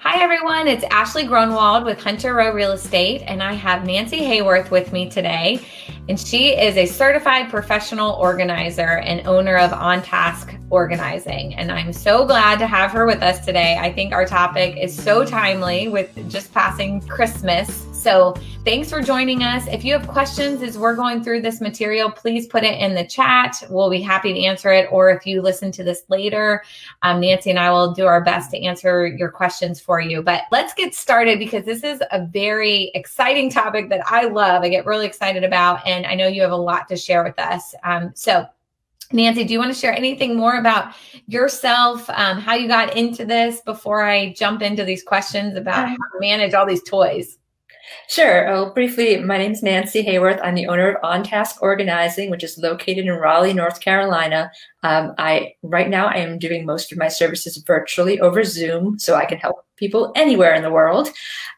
Hi, 0.00 0.22
everyone. 0.22 0.68
It's 0.68 0.84
Ashley 0.90 1.24
Grunwald 1.24 1.86
with 1.86 1.98
Hunter 1.98 2.34
Row 2.34 2.52
Real 2.52 2.72
Estate, 2.72 3.22
and 3.22 3.42
I 3.42 3.54
have 3.54 3.86
Nancy 3.86 4.18
Hayworth 4.18 4.70
with 4.70 4.92
me 4.92 5.08
today. 5.08 5.66
And 6.10 6.20
she 6.20 6.50
is 6.50 6.76
a 6.76 6.84
certified 6.84 7.48
professional 7.48 8.12
organizer 8.12 8.98
and 8.98 9.26
owner 9.26 9.56
of 9.56 9.72
On 9.72 10.02
Task 10.02 10.54
Organizing. 10.68 11.54
And 11.54 11.72
I'm 11.72 11.94
so 11.94 12.26
glad 12.26 12.58
to 12.58 12.66
have 12.66 12.90
her 12.92 13.06
with 13.06 13.22
us 13.22 13.44
today. 13.44 13.78
I 13.80 13.90
think 13.90 14.12
our 14.12 14.26
topic 14.26 14.76
is 14.76 14.94
so 14.94 15.24
timely 15.24 15.88
with 15.88 16.14
just 16.28 16.52
passing 16.52 17.00
Christmas. 17.08 17.86
So 18.06 18.36
thanks 18.64 18.88
for 18.88 19.02
joining 19.02 19.42
us. 19.42 19.66
If 19.66 19.84
you 19.84 19.92
have 19.94 20.06
questions 20.06 20.62
as 20.62 20.78
we're 20.78 20.94
going 20.94 21.24
through 21.24 21.40
this 21.42 21.60
material, 21.60 22.08
please 22.08 22.46
put 22.46 22.62
it 22.62 22.78
in 22.80 22.94
the 22.94 23.04
chat. 23.04 23.60
We'll 23.68 23.90
be 23.90 24.00
happy 24.00 24.32
to 24.32 24.44
answer 24.44 24.70
it. 24.70 24.86
Or 24.92 25.10
if 25.10 25.26
you 25.26 25.42
listen 25.42 25.72
to 25.72 25.82
this 25.82 26.04
later, 26.08 26.62
um, 27.02 27.20
Nancy 27.20 27.50
and 27.50 27.58
I 27.58 27.72
will 27.72 27.90
do 27.92 28.06
our 28.06 28.22
best 28.22 28.52
to 28.52 28.62
answer 28.62 29.08
your 29.08 29.28
questions 29.28 29.80
for 29.80 29.98
you. 30.00 30.22
But 30.22 30.42
let's 30.52 30.72
get 30.72 30.94
started 30.94 31.40
because 31.40 31.64
this 31.64 31.82
is 31.82 32.00
a 32.12 32.24
very 32.26 32.92
exciting 32.94 33.50
topic 33.50 33.88
that 33.88 34.02
I 34.06 34.26
love. 34.26 34.62
I 34.62 34.68
get 34.68 34.86
really 34.86 35.06
excited 35.06 35.42
about, 35.42 35.84
and 35.84 36.06
I 36.06 36.14
know 36.14 36.28
you 36.28 36.42
have 36.42 36.52
a 36.52 36.56
lot 36.56 36.86
to 36.90 36.96
share 36.96 37.24
with 37.24 37.40
us. 37.40 37.74
Um, 37.82 38.12
so 38.14 38.46
Nancy, 39.10 39.42
do 39.42 39.52
you 39.52 39.58
want 39.58 39.74
to 39.74 39.78
share 39.80 39.92
anything 39.92 40.36
more 40.36 40.58
about 40.60 40.94
yourself, 41.26 42.08
um, 42.10 42.38
how 42.38 42.54
you 42.54 42.68
got 42.68 42.96
into 42.96 43.24
this 43.24 43.62
before 43.62 44.04
I 44.04 44.32
jump 44.32 44.62
into 44.62 44.84
these 44.84 45.02
questions 45.02 45.56
about 45.56 45.88
how 45.88 45.96
to 45.96 46.20
manage 46.20 46.54
all 46.54 46.66
these 46.66 46.84
toys? 46.84 47.38
Sure. 48.08 48.44
Well, 48.46 48.72
briefly, 48.72 49.18
my 49.18 49.36
name 49.36 49.52
is 49.52 49.62
Nancy 49.62 50.02
Hayworth. 50.02 50.40
I'm 50.42 50.54
the 50.54 50.68
owner 50.68 50.90
of 50.90 51.04
On 51.04 51.22
Task 51.22 51.62
Organizing, 51.62 52.30
which 52.30 52.44
is 52.44 52.56
located 52.58 53.06
in 53.06 53.12
Raleigh, 53.12 53.52
North 53.52 53.80
Carolina. 53.80 54.50
Um, 54.82 55.12
I 55.18 55.54
right 55.62 55.88
now 55.88 56.06
I 56.06 56.16
am 56.18 56.38
doing 56.38 56.64
most 56.64 56.92
of 56.92 56.98
my 56.98 57.08
services 57.08 57.56
virtually 57.66 58.20
over 58.20 58.44
Zoom, 58.44 58.98
so 58.98 59.14
I 59.14 59.24
can 59.24 59.38
help 59.38 59.65
people 59.76 60.12
anywhere 60.16 60.54
in 60.54 60.62
the 60.62 60.70
world. 60.70 61.08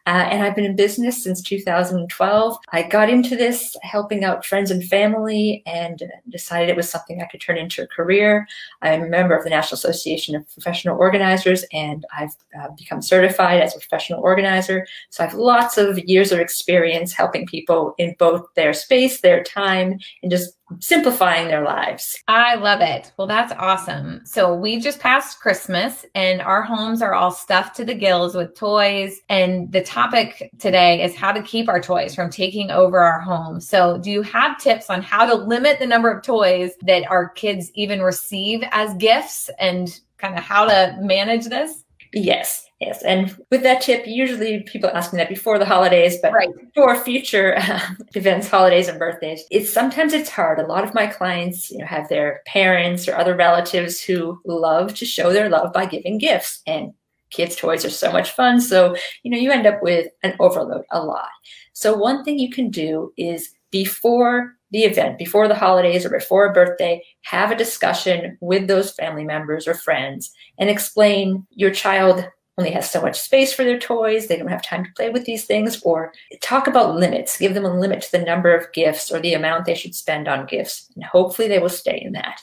Uh, 0.05 0.27
and 0.31 0.43
I've 0.43 0.55
been 0.55 0.65
in 0.65 0.75
business 0.75 1.23
since 1.23 1.41
2012. 1.41 2.57
I 2.71 2.83
got 2.83 3.09
into 3.09 3.35
this 3.35 3.75
helping 3.83 4.23
out 4.23 4.45
friends 4.45 4.71
and 4.71 4.83
family 4.83 5.61
and 5.65 6.01
decided 6.29 6.69
it 6.69 6.75
was 6.75 6.89
something 6.89 7.21
I 7.21 7.27
could 7.27 7.41
turn 7.41 7.57
into 7.57 7.83
a 7.83 7.87
career. 7.87 8.47
I'm 8.81 9.03
a 9.03 9.07
member 9.07 9.35
of 9.35 9.43
the 9.43 9.49
National 9.49 9.77
Association 9.77 10.35
of 10.35 10.51
Professional 10.51 10.97
Organizers 10.97 11.63
and 11.73 12.05
I've 12.17 12.35
uh, 12.59 12.69
become 12.77 13.01
certified 13.01 13.61
as 13.61 13.75
a 13.75 13.79
professional 13.79 14.21
organizer. 14.21 14.87
So 15.09 15.23
I 15.23 15.27
have 15.27 15.35
lots 15.35 15.77
of 15.77 15.99
years 15.99 16.31
of 16.31 16.39
experience 16.39 17.13
helping 17.13 17.45
people 17.45 17.93
in 17.97 18.15
both 18.17 18.47
their 18.55 18.73
space, 18.73 19.21
their 19.21 19.43
time, 19.43 19.99
and 20.23 20.31
just 20.31 20.58
simplifying 20.79 21.47
their 21.47 21.63
lives. 21.63 22.21
I 22.27 22.55
love 22.55 22.81
it. 22.81 23.11
Well, 23.17 23.27
that's 23.27 23.53
awesome. 23.57 24.21
So 24.25 24.53
we 24.53 24.79
just 24.79 24.99
passed 24.99 25.39
Christmas 25.39 26.05
and 26.15 26.41
our 26.41 26.61
homes 26.61 27.01
are 27.01 27.13
all 27.13 27.31
stuffed 27.31 27.75
to 27.77 27.85
the 27.85 27.93
gills 27.93 28.35
with 28.35 28.55
toys. 28.55 29.21
And 29.29 29.71
the 29.71 29.81
topic 29.81 30.51
today 30.59 31.03
is 31.03 31.15
how 31.15 31.31
to 31.31 31.41
keep 31.41 31.67
our 31.67 31.81
toys 31.81 32.13
from 32.15 32.29
taking 32.29 32.71
over 32.71 32.99
our 32.99 33.19
home. 33.19 33.59
So 33.59 33.97
do 33.97 34.11
you 34.11 34.21
have 34.21 34.59
tips 34.59 34.89
on 34.89 35.01
how 35.01 35.25
to 35.25 35.35
limit 35.35 35.79
the 35.79 35.87
number 35.87 36.11
of 36.11 36.23
toys 36.23 36.71
that 36.83 37.09
our 37.09 37.29
kids 37.29 37.71
even 37.73 38.01
receive 38.01 38.63
as 38.71 38.93
gifts 38.95 39.49
and 39.59 39.99
kind 40.17 40.37
of 40.37 40.43
how 40.43 40.65
to 40.65 40.97
manage 41.01 41.45
this? 41.45 41.83
Yes. 42.13 42.68
Yes, 42.79 43.03
and 43.03 43.35
with 43.51 43.61
that 43.63 43.81
tip, 43.81 44.07
usually 44.07 44.63
people 44.63 44.89
ask 44.93 45.11
me 45.11 45.17
that 45.17 45.27
before 45.27 45.59
the 45.59 45.65
holidays, 45.65 46.17
but 46.21 46.31
right. 46.31 46.47
for 46.73 46.95
future 46.95 47.57
uh, 47.57 47.81
events, 48.15 48.47
holidays, 48.47 48.87
and 48.87 48.97
birthdays, 48.97 49.43
it's 49.51 49.71
sometimes 49.71 50.13
it's 50.13 50.29
hard. 50.29 50.59
A 50.59 50.65
lot 50.65 50.85
of 50.85 50.93
my 50.93 51.05
clients, 51.05 51.69
you 51.69 51.79
know, 51.79 51.85
have 51.85 52.07
their 52.07 52.41
parents 52.47 53.05
or 53.05 53.17
other 53.17 53.35
relatives 53.35 53.99
who 53.99 54.39
love 54.45 54.93
to 54.93 55.05
show 55.05 55.33
their 55.33 55.49
love 55.49 55.73
by 55.73 55.85
giving 55.87 56.19
gifts, 56.19 56.61
and 56.65 56.93
kids' 57.31 57.57
toys 57.57 57.83
are 57.83 57.89
so 57.89 58.13
much 58.13 58.31
fun. 58.31 58.61
So 58.61 58.95
you 59.23 59.31
know, 59.31 59.37
you 59.37 59.51
end 59.51 59.67
up 59.67 59.83
with 59.83 60.07
an 60.23 60.35
overload 60.39 60.85
a 60.91 61.03
lot. 61.03 61.29
So 61.73 61.97
one 61.97 62.23
thing 62.23 62.39
you 62.39 62.49
can 62.49 62.69
do 62.69 63.11
is 63.17 63.49
before 63.71 64.55
the 64.71 64.83
event, 64.83 65.17
before 65.17 65.49
the 65.49 65.55
holidays 65.55 66.05
or 66.05 66.09
before 66.09 66.45
a 66.45 66.53
birthday, 66.53 67.03
have 67.23 67.51
a 67.51 67.57
discussion 67.57 68.37
with 68.39 68.67
those 68.67 68.91
family 68.91 69.25
members 69.25 69.67
or 69.67 69.73
friends 69.73 70.31
and 70.59 70.69
explain 70.69 71.45
your 71.51 71.71
child 71.71 72.25
only 72.59 72.71
has 72.71 72.91
so 72.91 73.01
much 73.01 73.19
space 73.19 73.53
for 73.53 73.63
their 73.63 73.79
toys, 73.79 74.27
they 74.27 74.37
don't 74.37 74.49
have 74.49 74.61
time 74.61 74.83
to 74.83 74.91
play 74.95 75.09
with 75.09 75.23
these 75.23 75.45
things, 75.45 75.81
or 75.83 76.13
talk 76.41 76.67
about 76.67 76.95
limits, 76.95 77.37
give 77.37 77.53
them 77.53 77.65
a 77.65 77.79
limit 77.79 78.01
to 78.01 78.11
the 78.11 78.19
number 78.19 78.53
of 78.53 78.71
gifts 78.73 79.11
or 79.11 79.19
the 79.19 79.33
amount 79.33 79.65
they 79.65 79.75
should 79.75 79.95
spend 79.95 80.27
on 80.27 80.45
gifts, 80.45 80.91
and 80.95 81.05
hopefully 81.05 81.47
they 81.47 81.59
will 81.59 81.69
stay 81.69 82.01
in 82.05 82.11
that. 82.11 82.41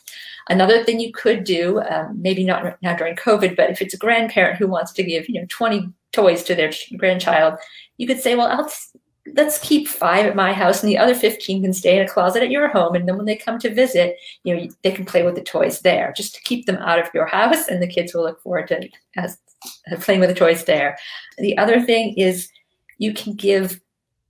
Another 0.49 0.83
thing 0.83 1.01
you 1.01 1.13
could 1.13 1.45
do, 1.45 1.81
um, 1.83 2.21
maybe 2.21 2.45
not 2.45 2.81
now 2.83 2.97
during 2.97 3.17
COVID, 3.17 3.57
but 3.57 3.69
if 3.69 3.83
it's 3.83 3.95
a 3.95 3.99
grandparent 3.99 4.59
who 4.59 4.67
wants 4.67 4.93
to 4.93 5.03
give, 5.03 5.29
you 5.29 5.41
know, 5.41 5.47
20 5.51 5.93
toys 6.13 6.43
to 6.45 6.55
their 6.55 6.73
grandchild, 6.97 7.59
you 7.99 8.07
could 8.07 8.21
say, 8.21 8.35
well, 8.35 8.47
I'll 8.47 8.73
let's 9.35 9.59
keep 9.59 9.89
five 9.89 10.27
at 10.27 10.37
my 10.37 10.53
house 10.53 10.83
and 10.83 10.89
the 10.91 10.99
other 10.99 11.15
15 11.15 11.63
can 11.63 11.73
stay 11.73 11.99
in 11.99 12.05
a 12.05 12.09
closet 12.09 12.43
at 12.43 12.51
your 12.51 12.69
home 12.69 12.95
and 12.95 13.09
then 13.09 13.17
when 13.17 13.27
they 13.27 13.35
come 13.35 13.59
to 13.59 13.75
visit 13.75 14.17
you 14.45 14.55
know 14.55 14.69
they 14.83 14.93
can 14.93 15.05
play 15.05 15.25
with 15.25 15.35
the 15.35 15.43
toys 15.43 15.81
there 15.81 16.13
just 16.17 16.35
to 16.35 16.43
keep 16.43 16.67
them 16.67 16.77
out 16.77 16.99
of 16.99 17.09
your 17.13 17.27
house 17.27 17.67
and 17.67 17.83
the 17.83 17.89
kids 17.89 18.15
will 18.15 18.23
look 18.23 18.41
forward 18.43 18.69
to 18.69 18.89
as 19.17 19.39
playing 20.01 20.21
with 20.21 20.29
the 20.29 20.35
toys 20.35 20.65
there. 20.65 20.99
The 21.39 21.57
other 21.59 21.81
thing 21.81 22.15
is 22.15 22.51
you 22.99 23.13
can 23.13 23.35
give 23.35 23.81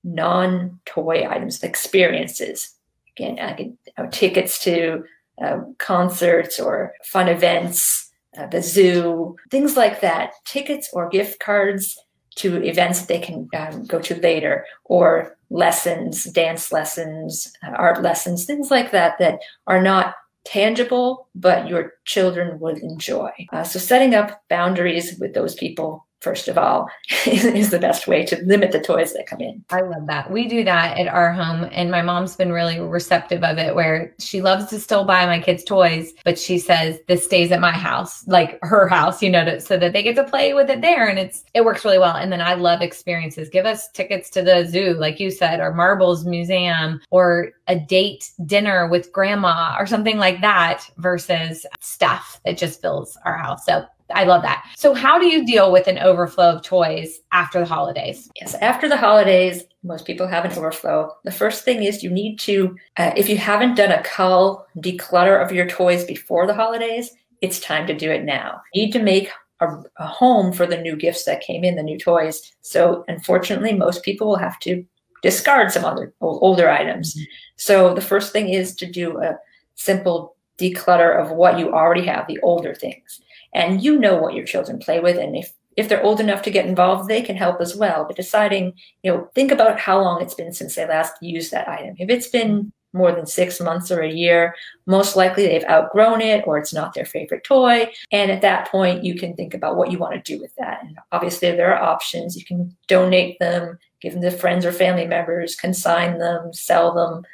non-toy 0.04 1.26
items, 1.28 1.62
experiences. 1.62 2.74
Again, 3.16 3.38
I 3.40 3.56
you 3.58 3.76
know, 3.98 4.08
tickets 4.10 4.62
to 4.64 5.04
uh, 5.42 5.60
concerts 5.78 6.60
or 6.60 6.94
fun 7.04 7.28
events, 7.28 8.10
uh, 8.38 8.46
the 8.46 8.62
zoo, 8.62 9.36
things 9.50 9.76
like 9.76 10.00
that. 10.00 10.32
Tickets 10.44 10.90
or 10.92 11.08
gift 11.08 11.40
cards 11.40 11.98
to 12.36 12.62
events 12.62 13.00
that 13.00 13.08
they 13.08 13.18
can 13.18 13.48
um, 13.56 13.84
go 13.84 13.98
to 14.00 14.14
later, 14.20 14.64
or 14.84 15.36
lessons, 15.50 16.24
dance 16.24 16.72
lessons, 16.72 17.52
uh, 17.66 17.70
art 17.70 18.02
lessons, 18.02 18.44
things 18.44 18.70
like 18.70 18.90
that 18.92 19.18
that 19.18 19.40
are 19.66 19.82
not 19.82 20.14
tangible, 20.44 21.28
but 21.34 21.68
your 21.68 21.94
children 22.04 22.58
would 22.60 22.78
enjoy. 22.78 23.30
Uh, 23.52 23.64
so 23.64 23.78
setting 23.78 24.14
up 24.14 24.42
boundaries 24.48 25.18
with 25.18 25.34
those 25.34 25.54
people 25.54 26.05
first 26.20 26.48
of 26.48 26.58
all, 26.58 26.88
is, 27.26 27.70
the 27.70 27.78
best 27.78 28.06
way 28.06 28.24
to 28.24 28.40
limit 28.44 28.72
the 28.72 28.80
toys 28.80 29.12
that 29.12 29.26
come 29.26 29.40
in. 29.40 29.64
I 29.70 29.80
love 29.80 30.06
that. 30.06 30.30
We 30.30 30.46
do 30.46 30.62
that 30.64 30.98
at 30.98 31.08
our 31.08 31.32
home, 31.32 31.68
and 31.72 31.90
my 31.90 32.02
mom's 32.02 32.36
been 32.36 32.52
really 32.52 32.78
receptive 32.80 33.42
of 33.42 33.58
it, 33.58 33.74
where 33.74 34.14
she 34.18 34.40
loves 34.40 34.66
to 34.66 34.78
still 34.78 35.04
buy 35.04 35.26
my 35.26 35.40
kids 35.40 35.64
toys, 35.64 36.12
but 36.24 36.38
she 36.38 36.58
says 36.58 36.98
this 37.08 37.24
stays 37.24 37.50
at 37.50 37.60
my 37.60 37.72
house, 37.72 38.26
like 38.28 38.58
her 38.62 38.88
house, 38.88 39.22
you 39.22 39.30
know, 39.30 39.44
to, 39.44 39.60
so 39.60 39.76
that 39.76 39.92
they 39.92 40.02
get 40.02 40.16
to 40.16 40.24
play 40.24 40.54
with 40.54 40.70
it 40.70 40.80
there, 40.80 41.08
and 41.08 41.18
it's 41.18 41.44
it 41.54 41.64
works 41.64 41.84
really 41.84 41.98
well. 41.98 42.16
And 42.16 42.30
then 42.30 42.40
I 42.40 42.54
love 42.54 42.82
experiences. 42.82 43.48
Give 43.48 43.66
us 43.66 43.88
tickets 43.90 44.30
to 44.30 44.42
the 44.42 44.64
zoo, 44.64 44.94
like 44.94 45.18
you 45.18 45.30
said, 45.30 45.60
or 45.60 45.74
Marbles 45.74 46.24
Museum, 46.24 47.00
or 47.10 47.50
a 47.66 47.78
date 47.78 48.30
dinner 48.46 48.88
with 48.88 49.12
grandma, 49.12 49.76
or 49.78 49.86
something 49.86 50.18
like 50.18 50.40
that, 50.40 50.88
versus 50.98 51.66
stuff 51.80 52.40
that 52.44 52.56
just 52.56 52.80
fills 52.80 53.18
our 53.24 53.36
house. 53.36 53.66
So 53.66 53.86
I 54.14 54.24
love 54.24 54.42
that. 54.42 54.64
So, 54.76 54.94
how 54.94 55.18
do 55.18 55.26
you 55.26 55.44
deal 55.44 55.72
with 55.72 55.86
an 55.88 55.98
overflow 55.98 56.56
of 56.56 56.62
toys 56.62 57.20
after 57.32 57.58
the 57.60 57.66
holidays? 57.66 58.30
Yes, 58.40 58.54
after 58.56 58.88
the 58.88 58.96
holidays, 58.96 59.64
most 59.82 60.06
people 60.06 60.26
have 60.26 60.44
an 60.44 60.52
overflow. 60.52 61.10
The 61.24 61.32
first 61.32 61.64
thing 61.64 61.82
is 61.82 62.02
you 62.02 62.10
need 62.10 62.38
to, 62.40 62.76
uh, 62.96 63.12
if 63.16 63.28
you 63.28 63.36
haven't 63.36 63.74
done 63.74 63.90
a 63.90 64.02
cull 64.02 64.66
declutter 64.78 65.42
of 65.42 65.52
your 65.52 65.66
toys 65.66 66.04
before 66.04 66.46
the 66.46 66.54
holidays, 66.54 67.10
it's 67.42 67.58
time 67.58 67.86
to 67.88 67.94
do 67.94 68.10
it 68.10 68.24
now. 68.24 68.60
You 68.72 68.86
need 68.86 68.92
to 68.92 69.02
make 69.02 69.30
a, 69.60 69.66
a 69.98 70.06
home 70.06 70.52
for 70.52 70.66
the 70.66 70.80
new 70.80 70.96
gifts 70.96 71.24
that 71.24 71.40
came 71.40 71.64
in, 71.64 71.76
the 71.76 71.82
new 71.82 71.98
toys. 71.98 72.40
So, 72.60 73.04
unfortunately, 73.08 73.74
most 73.74 74.04
people 74.04 74.28
will 74.28 74.36
have 74.36 74.58
to 74.60 74.84
discard 75.22 75.72
some 75.72 75.84
other 75.84 76.12
older 76.20 76.70
items. 76.70 77.14
Mm-hmm. 77.14 77.24
So, 77.56 77.94
the 77.94 78.00
first 78.00 78.32
thing 78.32 78.50
is 78.50 78.74
to 78.76 78.90
do 78.90 79.20
a 79.20 79.36
simple 79.74 80.36
declutter 80.58 81.20
of 81.20 81.32
what 81.32 81.58
you 81.58 81.72
already 81.72 82.06
have, 82.06 82.26
the 82.28 82.40
older 82.40 82.74
things 82.74 83.20
and 83.56 83.82
you 83.82 83.98
know 83.98 84.16
what 84.16 84.34
your 84.34 84.44
children 84.44 84.78
play 84.78 85.00
with 85.00 85.18
and 85.18 85.36
if 85.36 85.52
if 85.76 85.88
they're 85.88 86.02
old 86.02 86.20
enough 86.20 86.42
to 86.42 86.50
get 86.50 86.66
involved 86.66 87.08
they 87.08 87.22
can 87.22 87.36
help 87.36 87.60
as 87.60 87.74
well 87.74 88.04
but 88.04 88.16
deciding 88.16 88.72
you 89.02 89.10
know 89.10 89.28
think 89.34 89.50
about 89.50 89.80
how 89.80 90.00
long 90.00 90.22
it's 90.22 90.34
been 90.34 90.52
since 90.52 90.74
they 90.74 90.86
last 90.86 91.14
used 91.20 91.50
that 91.50 91.68
item 91.68 91.94
if 91.98 92.08
it's 92.08 92.28
been 92.28 92.72
more 92.96 93.12
than 93.12 93.26
six 93.26 93.60
months 93.60 93.90
or 93.90 94.00
a 94.00 94.12
year, 94.12 94.54
most 94.86 95.14
likely 95.14 95.46
they've 95.46 95.64
outgrown 95.64 96.20
it 96.20 96.44
or 96.46 96.58
it's 96.58 96.72
not 96.72 96.94
their 96.94 97.04
favorite 97.04 97.44
toy. 97.44 97.92
And 98.10 98.30
at 98.30 98.40
that 98.40 98.68
point, 98.70 99.04
you 99.04 99.14
can 99.14 99.36
think 99.36 99.54
about 99.54 99.76
what 99.76 99.92
you 99.92 99.98
want 99.98 100.14
to 100.14 100.34
do 100.34 100.40
with 100.40 100.54
that. 100.56 100.82
And 100.82 100.98
obviously, 101.12 101.52
there 101.52 101.74
are 101.74 101.82
options. 101.82 102.36
You 102.36 102.44
can 102.44 102.74
donate 102.88 103.38
them, 103.38 103.78
give 104.00 104.14
them 104.14 104.22
to 104.22 104.30
friends 104.30 104.64
or 104.64 104.72
family 104.72 105.06
members, 105.06 105.54
consign 105.54 106.18
them, 106.18 106.52
sell 106.52 106.92
them. 106.94 107.24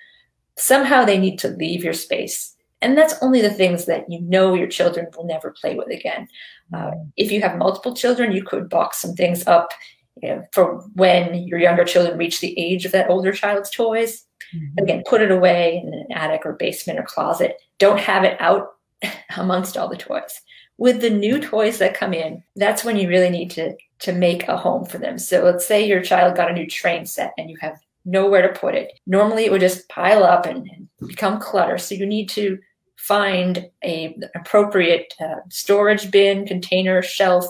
Somehow 0.59 1.05
they 1.05 1.19
need 1.19 1.39
to 1.39 1.49
leave 1.49 1.85
your 1.85 1.95
space. 1.95 2.52
And 2.83 2.99
that's 2.99 3.15
only 3.23 3.41
the 3.41 3.51
things 3.51 3.87
that 3.87 4.11
you 4.11 4.21
know 4.21 4.55
your 4.55 4.67
children 4.67 5.07
will 5.17 5.25
never 5.25 5.53
play 5.53 5.75
with 5.75 5.89
again. 5.89 6.29
Uh, 6.75 6.91
if 7.17 7.31
you 7.31 7.41
have 7.41 7.57
multiple 7.57 7.95
children, 7.95 8.33
you 8.33 8.43
could 8.43 8.69
box 8.69 8.99
some 8.99 9.15
things 9.15 9.47
up 9.47 9.73
you 10.21 10.29
know, 10.29 10.45
for 10.53 10.81
when 10.95 11.35
your 11.47 11.59
younger 11.59 11.85
children 11.85 12.19
reach 12.19 12.41
the 12.41 12.59
age 12.59 12.85
of 12.85 12.93
that 12.93 13.09
older 13.09 13.33
child's 13.33 13.71
toys. 13.71 14.25
Mm-hmm. 14.55 14.83
Again, 14.83 15.03
put 15.07 15.23
it 15.23 15.31
away 15.31 15.83
in 15.85 15.95
an 15.95 16.07
attic 16.13 16.43
or 16.45 16.55
basement 16.55 16.99
or 16.99 17.05
closet. 17.05 17.57
Don't 17.79 18.01
have 18.01 18.25
it 18.25 18.41
out 18.41 18.75
amongst 19.37 19.77
all 19.77 19.89
the 19.89 19.97
toys. 19.97 20.41
With 20.79 21.01
the 21.01 21.11
new 21.11 21.41
toys 21.41 21.79
that 21.79 21.95
come 21.95 22.13
in, 22.13 22.43
that's 22.57 22.85
when 22.85 22.97
you 22.97 23.09
really 23.09 23.31
need 23.31 23.51
to 23.53 23.75
to 24.01 24.13
make 24.13 24.49
a 24.49 24.57
home 24.57 24.85
for 24.85 24.99
them. 24.99 25.17
So 25.17 25.45
let's 25.45 25.67
say 25.67 25.87
your 25.87 26.03
child 26.03 26.37
got 26.37 26.51
a 26.51 26.55
new 26.55 26.67
train 26.67 27.07
set 27.07 27.33
and 27.39 27.49
you 27.49 27.57
have 27.61 27.79
nowhere 28.05 28.43
to 28.43 28.59
put 28.59 28.75
it. 28.75 28.99
Normally 29.07 29.45
it 29.45 29.53
would 29.53 29.61
just 29.61 29.89
pile 29.89 30.25
up 30.25 30.45
and, 30.45 30.69
and 30.69 30.89
become 31.07 31.39
clutter. 31.39 31.79
So 31.79 31.95
you 31.95 32.05
need 32.05 32.29
to 32.31 32.59
find 33.03 33.69
a 33.85 34.17
appropriate 34.35 35.13
uh, 35.21 35.41
storage 35.49 36.11
bin, 36.11 36.47
container, 36.47 37.03
shelf, 37.03 37.45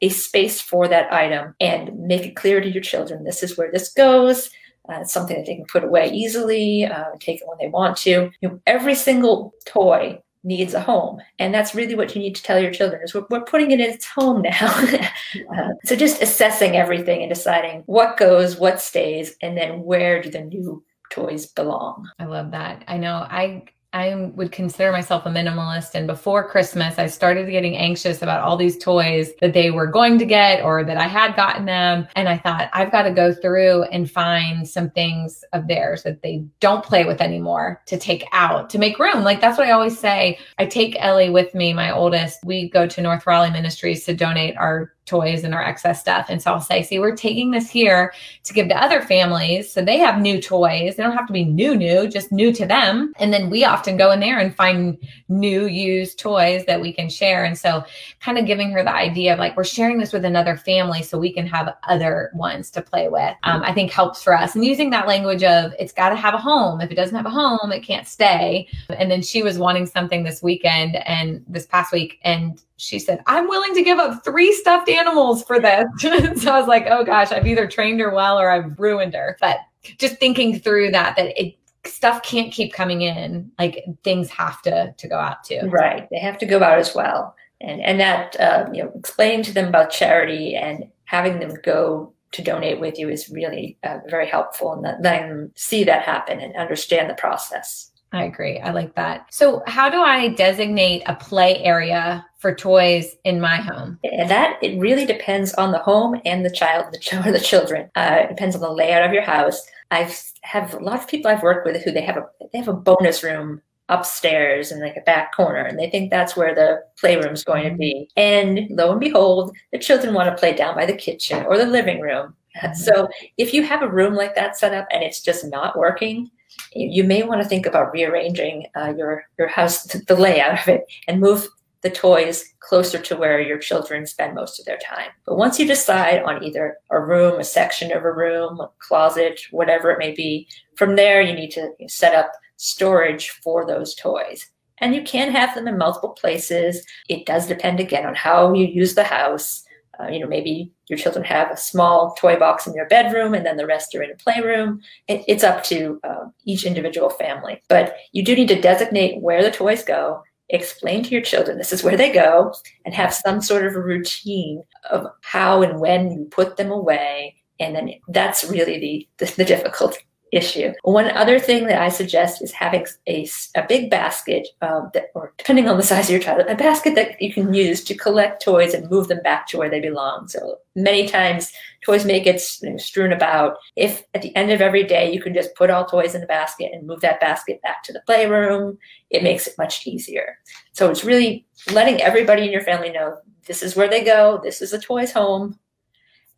a 0.00 0.08
space 0.08 0.60
for 0.60 0.88
that 0.88 1.12
item 1.12 1.54
and 1.60 1.96
make 1.98 2.24
it 2.24 2.36
clear 2.36 2.60
to 2.60 2.70
your 2.70 2.82
children 2.82 3.24
this 3.24 3.42
is 3.42 3.56
where 3.56 3.70
this 3.72 3.92
goes. 3.92 4.50
Uh, 4.88 4.98
it's 5.00 5.12
something 5.14 5.36
that 5.36 5.46
they 5.46 5.54
can 5.54 5.64
put 5.64 5.82
away 5.82 6.10
easily, 6.10 6.84
uh, 6.84 7.04
take 7.18 7.40
it 7.40 7.48
when 7.48 7.56
they 7.58 7.68
want 7.68 7.96
to. 7.96 8.30
You 8.40 8.48
know, 8.48 8.60
every 8.66 8.94
single 8.94 9.54
toy 9.64 10.20
needs 10.42 10.74
a 10.74 10.80
home, 10.80 11.22
and 11.38 11.54
that's 11.54 11.74
really 11.74 11.94
what 11.94 12.14
you 12.14 12.20
need 12.20 12.34
to 12.36 12.42
tell 12.42 12.58
your 12.58 12.70
children: 12.70 13.00
is 13.02 13.14
we're, 13.14 13.24
we're 13.30 13.44
putting 13.44 13.70
it 13.70 13.80
in 13.80 13.90
its 13.90 14.04
home 14.04 14.42
now. 14.42 14.66
uh, 15.56 15.68
so 15.86 15.96
just 15.96 16.20
assessing 16.20 16.76
everything 16.76 17.22
and 17.22 17.30
deciding 17.30 17.82
what 17.86 18.18
goes, 18.18 18.58
what 18.58 18.78
stays, 18.78 19.36
and 19.40 19.56
then 19.56 19.82
where 19.84 20.20
do 20.20 20.30
the 20.30 20.42
new 20.42 20.84
toys 21.10 21.46
belong. 21.46 22.06
I 22.18 22.26
love 22.26 22.50
that. 22.50 22.84
I 22.86 22.98
know 22.98 23.14
I 23.14 23.64
I 23.94 24.32
would 24.34 24.50
consider 24.50 24.90
myself 24.90 25.24
a 25.24 25.30
minimalist. 25.30 25.94
And 25.94 26.08
before 26.08 26.48
Christmas, 26.48 26.98
I 26.98 27.06
started 27.06 27.48
getting 27.48 27.76
anxious 27.76 28.22
about 28.22 28.42
all 28.42 28.56
these 28.56 28.76
toys 28.76 29.30
that 29.40 29.54
they 29.54 29.70
were 29.70 29.86
going 29.86 30.18
to 30.18 30.26
get 30.26 30.64
or 30.64 30.82
that 30.82 30.96
I 30.96 31.06
had 31.06 31.36
gotten 31.36 31.64
them. 31.64 32.08
And 32.16 32.28
I 32.28 32.36
thought, 32.36 32.70
I've 32.72 32.90
got 32.90 33.04
to 33.04 33.12
go 33.12 33.32
through 33.32 33.84
and 33.84 34.10
find 34.10 34.68
some 34.68 34.90
things 34.90 35.44
of 35.52 35.68
theirs 35.68 36.02
that 36.02 36.22
they 36.22 36.44
don't 36.58 36.84
play 36.84 37.04
with 37.04 37.20
anymore 37.20 37.80
to 37.86 37.96
take 37.96 38.24
out 38.32 38.68
to 38.70 38.78
make 38.78 38.98
room. 38.98 39.22
Like 39.22 39.40
that's 39.40 39.56
what 39.56 39.68
I 39.68 39.70
always 39.70 39.96
say. 39.96 40.38
I 40.58 40.66
take 40.66 40.96
Ellie 40.98 41.30
with 41.30 41.54
me, 41.54 41.72
my 41.72 41.92
oldest. 41.92 42.40
We 42.44 42.68
go 42.68 42.88
to 42.88 43.00
North 43.00 43.26
Raleigh 43.28 43.52
Ministries 43.52 44.04
to 44.06 44.14
donate 44.14 44.56
our 44.56 44.93
toys 45.06 45.44
and 45.44 45.54
our 45.54 45.62
excess 45.62 46.00
stuff. 46.00 46.26
And 46.28 46.40
so 46.40 46.52
I'll 46.52 46.60
say, 46.60 46.82
see, 46.82 46.98
we're 46.98 47.16
taking 47.16 47.50
this 47.50 47.70
here 47.70 48.12
to 48.44 48.52
give 48.54 48.68
to 48.68 48.82
other 48.82 49.02
families. 49.02 49.70
So 49.70 49.84
they 49.84 49.98
have 49.98 50.20
new 50.20 50.40
toys. 50.40 50.96
They 50.96 51.02
don't 51.02 51.16
have 51.16 51.26
to 51.26 51.32
be 51.32 51.44
new, 51.44 51.76
new, 51.76 52.08
just 52.08 52.32
new 52.32 52.52
to 52.52 52.66
them. 52.66 53.12
And 53.18 53.32
then 53.32 53.50
we 53.50 53.64
often 53.64 53.96
go 53.96 54.10
in 54.10 54.20
there 54.20 54.38
and 54.38 54.54
find 54.54 54.96
new 55.28 55.66
used 55.66 56.18
toys 56.18 56.64
that 56.66 56.80
we 56.80 56.92
can 56.92 57.08
share. 57.10 57.44
And 57.44 57.58
so 57.58 57.84
kind 58.20 58.38
of 58.38 58.46
giving 58.46 58.70
her 58.70 58.82
the 58.82 58.94
idea 58.94 59.34
of 59.34 59.38
like, 59.38 59.56
we're 59.56 59.64
sharing 59.64 59.98
this 59.98 60.12
with 60.12 60.24
another 60.24 60.56
family 60.56 61.02
so 61.02 61.18
we 61.18 61.32
can 61.32 61.46
have 61.46 61.74
other 61.88 62.30
ones 62.34 62.70
to 62.70 62.82
play 62.82 63.08
with, 63.08 63.34
um, 63.42 63.62
I 63.62 63.72
think 63.72 63.90
helps 63.90 64.22
for 64.22 64.36
us. 64.36 64.54
And 64.54 64.64
using 64.64 64.90
that 64.90 65.06
language 65.06 65.44
of 65.44 65.72
it's 65.78 65.92
got 65.92 66.10
to 66.10 66.16
have 66.16 66.34
a 66.34 66.38
home. 66.38 66.80
If 66.80 66.90
it 66.90 66.94
doesn't 66.94 67.16
have 67.16 67.26
a 67.26 67.30
home, 67.30 67.72
it 67.72 67.80
can't 67.80 68.06
stay. 68.06 68.68
And 68.88 69.10
then 69.10 69.22
she 69.22 69.42
was 69.42 69.58
wanting 69.58 69.86
something 69.86 70.24
this 70.24 70.42
weekend 70.42 70.96
and 70.96 71.44
this 71.46 71.66
past 71.66 71.92
week. 71.92 72.18
And 72.22 72.60
she 72.76 72.98
said, 72.98 73.22
I'm 73.26 73.48
willing 73.48 73.74
to 73.74 73.82
give 73.82 73.98
up 73.98 74.24
three 74.24 74.52
stuffed 74.52 74.88
animals 74.88 75.44
for 75.44 75.60
this. 75.60 75.84
so 75.98 76.52
I 76.52 76.58
was 76.58 76.68
like, 76.68 76.86
oh 76.88 77.04
gosh, 77.04 77.30
I've 77.32 77.46
either 77.46 77.66
trained 77.66 78.00
her 78.00 78.12
well 78.12 78.38
or 78.38 78.50
I've 78.50 78.78
ruined 78.78 79.14
her. 79.14 79.36
But 79.40 79.58
just 79.98 80.18
thinking 80.18 80.58
through 80.58 80.90
that, 80.90 81.16
that 81.16 81.40
it 81.40 81.56
stuff 81.86 82.22
can't 82.22 82.52
keep 82.52 82.72
coming 82.72 83.02
in. 83.02 83.50
Like 83.58 83.84
things 84.02 84.30
have 84.30 84.62
to 84.62 84.94
to 84.96 85.08
go 85.08 85.18
out 85.18 85.44
too. 85.44 85.60
Right. 85.68 86.08
They 86.10 86.18
have 86.18 86.38
to 86.38 86.46
go 86.46 86.62
out 86.62 86.78
as 86.78 86.94
well. 86.94 87.34
And 87.60 87.80
and 87.80 88.00
that 88.00 88.38
uh, 88.40 88.68
you 88.72 88.82
know, 88.82 88.92
explaining 88.96 89.42
to 89.44 89.52
them 89.52 89.68
about 89.68 89.90
charity 89.90 90.56
and 90.56 90.88
having 91.04 91.38
them 91.38 91.54
go 91.62 92.12
to 92.32 92.42
donate 92.42 92.80
with 92.80 92.98
you 92.98 93.08
is 93.08 93.30
really 93.30 93.78
uh, 93.84 93.98
very 94.08 94.26
helpful 94.26 94.72
and 94.72 94.82
letting 95.04 95.28
them 95.28 95.52
see 95.54 95.84
that 95.84 96.02
happen 96.02 96.40
and 96.40 96.56
understand 96.56 97.08
the 97.08 97.14
process. 97.14 97.92
I 98.12 98.24
agree. 98.24 98.60
I 98.60 98.70
like 98.70 98.94
that. 98.94 99.26
So, 99.32 99.62
how 99.66 99.88
do 99.90 100.00
I 100.00 100.28
designate 100.28 101.02
a 101.06 101.16
play 101.16 101.62
area 101.64 102.24
for 102.44 102.54
toys 102.54 103.16
in 103.24 103.40
my 103.40 103.56
home? 103.56 103.98
And 104.04 104.28
that 104.28 104.58
it 104.62 104.78
really 104.78 105.06
depends 105.06 105.54
on 105.54 105.72
the 105.72 105.78
home 105.78 106.20
and 106.26 106.44
the 106.44 106.50
child, 106.50 106.92
the 106.92 106.98
ch- 106.98 107.14
or 107.26 107.32
the 107.32 107.40
children. 107.40 107.90
Uh, 107.94 108.18
it 108.24 108.28
depends 108.28 108.54
on 108.54 108.60
the 108.60 108.70
layout 108.70 109.02
of 109.02 109.14
your 109.14 109.22
house. 109.22 109.66
I've 109.90 110.14
have 110.42 110.74
a 110.74 110.78
lot 110.78 111.00
of 111.00 111.08
people 111.08 111.30
I've 111.30 111.42
worked 111.42 111.66
with 111.66 111.82
who 111.82 111.90
they 111.90 112.02
have 112.02 112.18
a 112.18 112.26
they 112.52 112.58
have 112.58 112.68
a 112.68 112.74
bonus 112.74 113.22
room 113.22 113.62
upstairs 113.88 114.70
in 114.70 114.80
like 114.80 114.96
a 114.96 115.02
back 115.02 115.34
corner 115.34 115.62
and 115.62 115.78
they 115.78 115.88
think 115.88 116.10
that's 116.10 116.36
where 116.36 116.54
the 116.54 116.82
playroom 116.98 117.32
is 117.32 117.44
going 117.44 117.70
to 117.70 117.76
be 117.76 118.08
and 118.16 118.66
lo 118.70 118.90
and 118.90 119.00
behold 119.00 119.54
the 119.72 119.78
children 119.78 120.14
want 120.14 120.26
to 120.28 120.40
play 120.40 120.54
down 120.54 120.74
by 120.74 120.86
the 120.86 120.96
kitchen 120.96 121.44
or 121.44 121.58
the 121.58 121.66
living 121.66 122.00
room 122.00 122.34
mm-hmm. 122.56 122.72
so 122.72 123.06
if 123.36 123.52
you 123.52 123.62
have 123.62 123.82
a 123.82 123.90
room 123.90 124.14
like 124.14 124.34
that 124.34 124.56
set 124.56 124.72
up 124.72 124.86
and 124.90 125.02
it's 125.02 125.20
just 125.20 125.44
not 125.44 125.78
working 125.78 126.30
you 126.74 127.04
may 127.04 127.22
want 127.22 127.42
to 127.42 127.48
think 127.48 127.66
about 127.66 127.92
rearranging 127.92 128.66
uh, 128.76 128.92
your 128.96 129.24
your 129.38 129.48
house, 129.48 129.84
the 130.08 130.16
layout 130.16 130.60
of 130.60 130.68
it, 130.68 130.84
and 131.08 131.20
move 131.20 131.48
the 131.84 131.90
toys 131.90 132.46
closer 132.60 132.98
to 132.98 133.14
where 133.14 133.40
your 133.40 133.58
children 133.58 134.06
spend 134.06 134.34
most 134.34 134.58
of 134.58 134.64
their 134.64 134.78
time. 134.78 135.10
But 135.26 135.36
once 135.36 135.60
you 135.60 135.66
decide 135.66 136.22
on 136.22 136.42
either 136.42 136.78
a 136.90 136.98
room, 136.98 137.38
a 137.38 137.44
section 137.44 137.92
of 137.92 138.02
a 138.04 138.12
room, 138.12 138.58
a 138.58 138.70
closet, 138.78 139.42
whatever 139.50 139.90
it 139.90 139.98
may 139.98 140.12
be, 140.12 140.48
from 140.76 140.96
there 140.96 141.20
you 141.20 141.34
need 141.34 141.50
to 141.50 141.72
set 141.86 142.14
up 142.14 142.32
storage 142.56 143.28
for 143.28 143.66
those 143.66 143.94
toys. 143.94 144.48
And 144.78 144.94
you 144.94 145.02
can 145.02 145.30
have 145.30 145.54
them 145.54 145.68
in 145.68 145.76
multiple 145.76 146.10
places. 146.10 146.84
It 147.08 147.26
does 147.26 147.46
depend 147.46 147.80
again 147.80 148.06
on 148.06 148.14
how 148.14 148.54
you 148.54 148.66
use 148.66 148.94
the 148.94 149.04
house. 149.04 149.62
Uh, 150.00 150.08
you 150.08 150.18
know, 150.18 150.26
maybe 150.26 150.72
your 150.88 150.98
children 150.98 151.24
have 151.24 151.50
a 151.50 151.56
small 151.56 152.14
toy 152.14 152.36
box 152.36 152.66
in 152.66 152.72
their 152.72 152.88
bedroom 152.88 153.34
and 153.34 153.44
then 153.44 153.58
the 153.58 153.66
rest 153.66 153.94
are 153.94 154.02
in 154.02 154.10
a 154.10 154.16
playroom. 154.16 154.80
It, 155.06 155.22
it's 155.28 155.44
up 155.44 155.62
to 155.64 156.00
uh, 156.02 156.24
each 156.44 156.64
individual 156.64 157.10
family. 157.10 157.62
But 157.68 157.94
you 158.12 158.24
do 158.24 158.34
need 158.34 158.48
to 158.48 158.60
designate 158.60 159.20
where 159.20 159.42
the 159.42 159.52
toys 159.52 159.84
go, 159.84 160.22
explain 160.50 161.02
to 161.02 161.10
your 161.10 161.22
children 161.22 161.58
this 161.58 161.72
is 161.72 161.82
where 161.82 161.96
they 161.96 162.12
go, 162.12 162.54
and 162.84 162.94
have 162.94 163.14
some 163.14 163.40
sort 163.40 163.66
of 163.66 163.74
a 163.74 163.80
routine 163.80 164.62
of 164.90 165.06
how 165.22 165.62
and 165.62 165.80
when 165.80 166.10
you 166.10 166.26
put 166.30 166.56
them 166.56 166.70
away. 166.70 167.36
And 167.60 167.74
then 167.74 167.90
that's 168.08 168.44
really 168.44 168.78
the, 168.78 169.08
the, 169.18 169.34
the 169.36 169.44
difficult 169.44 169.96
issue. 170.34 170.72
One 170.82 171.10
other 171.10 171.38
thing 171.38 171.66
that 171.68 171.80
I 171.80 171.88
suggest 171.88 172.42
is 172.42 172.52
having 172.52 172.86
a, 173.06 173.28
a 173.54 173.64
big 173.66 173.90
basket, 173.90 174.48
um, 174.62 174.90
that, 174.92 175.06
or 175.14 175.32
depending 175.38 175.68
on 175.68 175.76
the 175.76 175.82
size 175.82 176.06
of 176.06 176.10
your 176.10 176.20
child, 176.20 176.44
a 176.48 176.54
basket 176.54 176.94
that 176.96 177.20
you 177.22 177.32
can 177.32 177.54
use 177.54 177.82
to 177.84 177.94
collect 177.94 178.42
toys 178.42 178.74
and 178.74 178.90
move 178.90 179.08
them 179.08 179.22
back 179.22 179.46
to 179.48 179.58
where 179.58 179.70
they 179.70 179.80
belong. 179.80 180.28
So 180.28 180.56
many 180.74 181.06
times 181.06 181.52
toys 181.84 182.04
may 182.04 182.20
get 182.20 182.40
strewn 182.40 183.12
about. 183.12 183.56
If 183.76 184.02
at 184.14 184.22
the 184.22 184.34
end 184.34 184.50
of 184.50 184.60
every 184.60 184.84
day 184.84 185.12
you 185.12 185.22
can 185.22 185.34
just 185.34 185.54
put 185.54 185.70
all 185.70 185.84
toys 185.84 186.14
in 186.14 186.22
a 186.22 186.26
basket 186.26 186.70
and 186.72 186.86
move 186.86 187.00
that 187.00 187.20
basket 187.20 187.62
back 187.62 187.82
to 187.84 187.92
the 187.92 188.02
playroom, 188.04 188.78
it 189.10 189.22
makes 189.22 189.46
it 189.46 189.54
much 189.56 189.86
easier. 189.86 190.38
So 190.72 190.90
it's 190.90 191.04
really 191.04 191.46
letting 191.72 192.02
everybody 192.02 192.44
in 192.44 192.52
your 192.52 192.62
family 192.62 192.90
know 192.90 193.16
this 193.46 193.62
is 193.62 193.76
where 193.76 193.88
they 193.88 194.02
go, 194.02 194.40
this 194.42 194.62
is 194.62 194.70
the 194.70 194.80
toy's 194.80 195.12
home, 195.12 195.58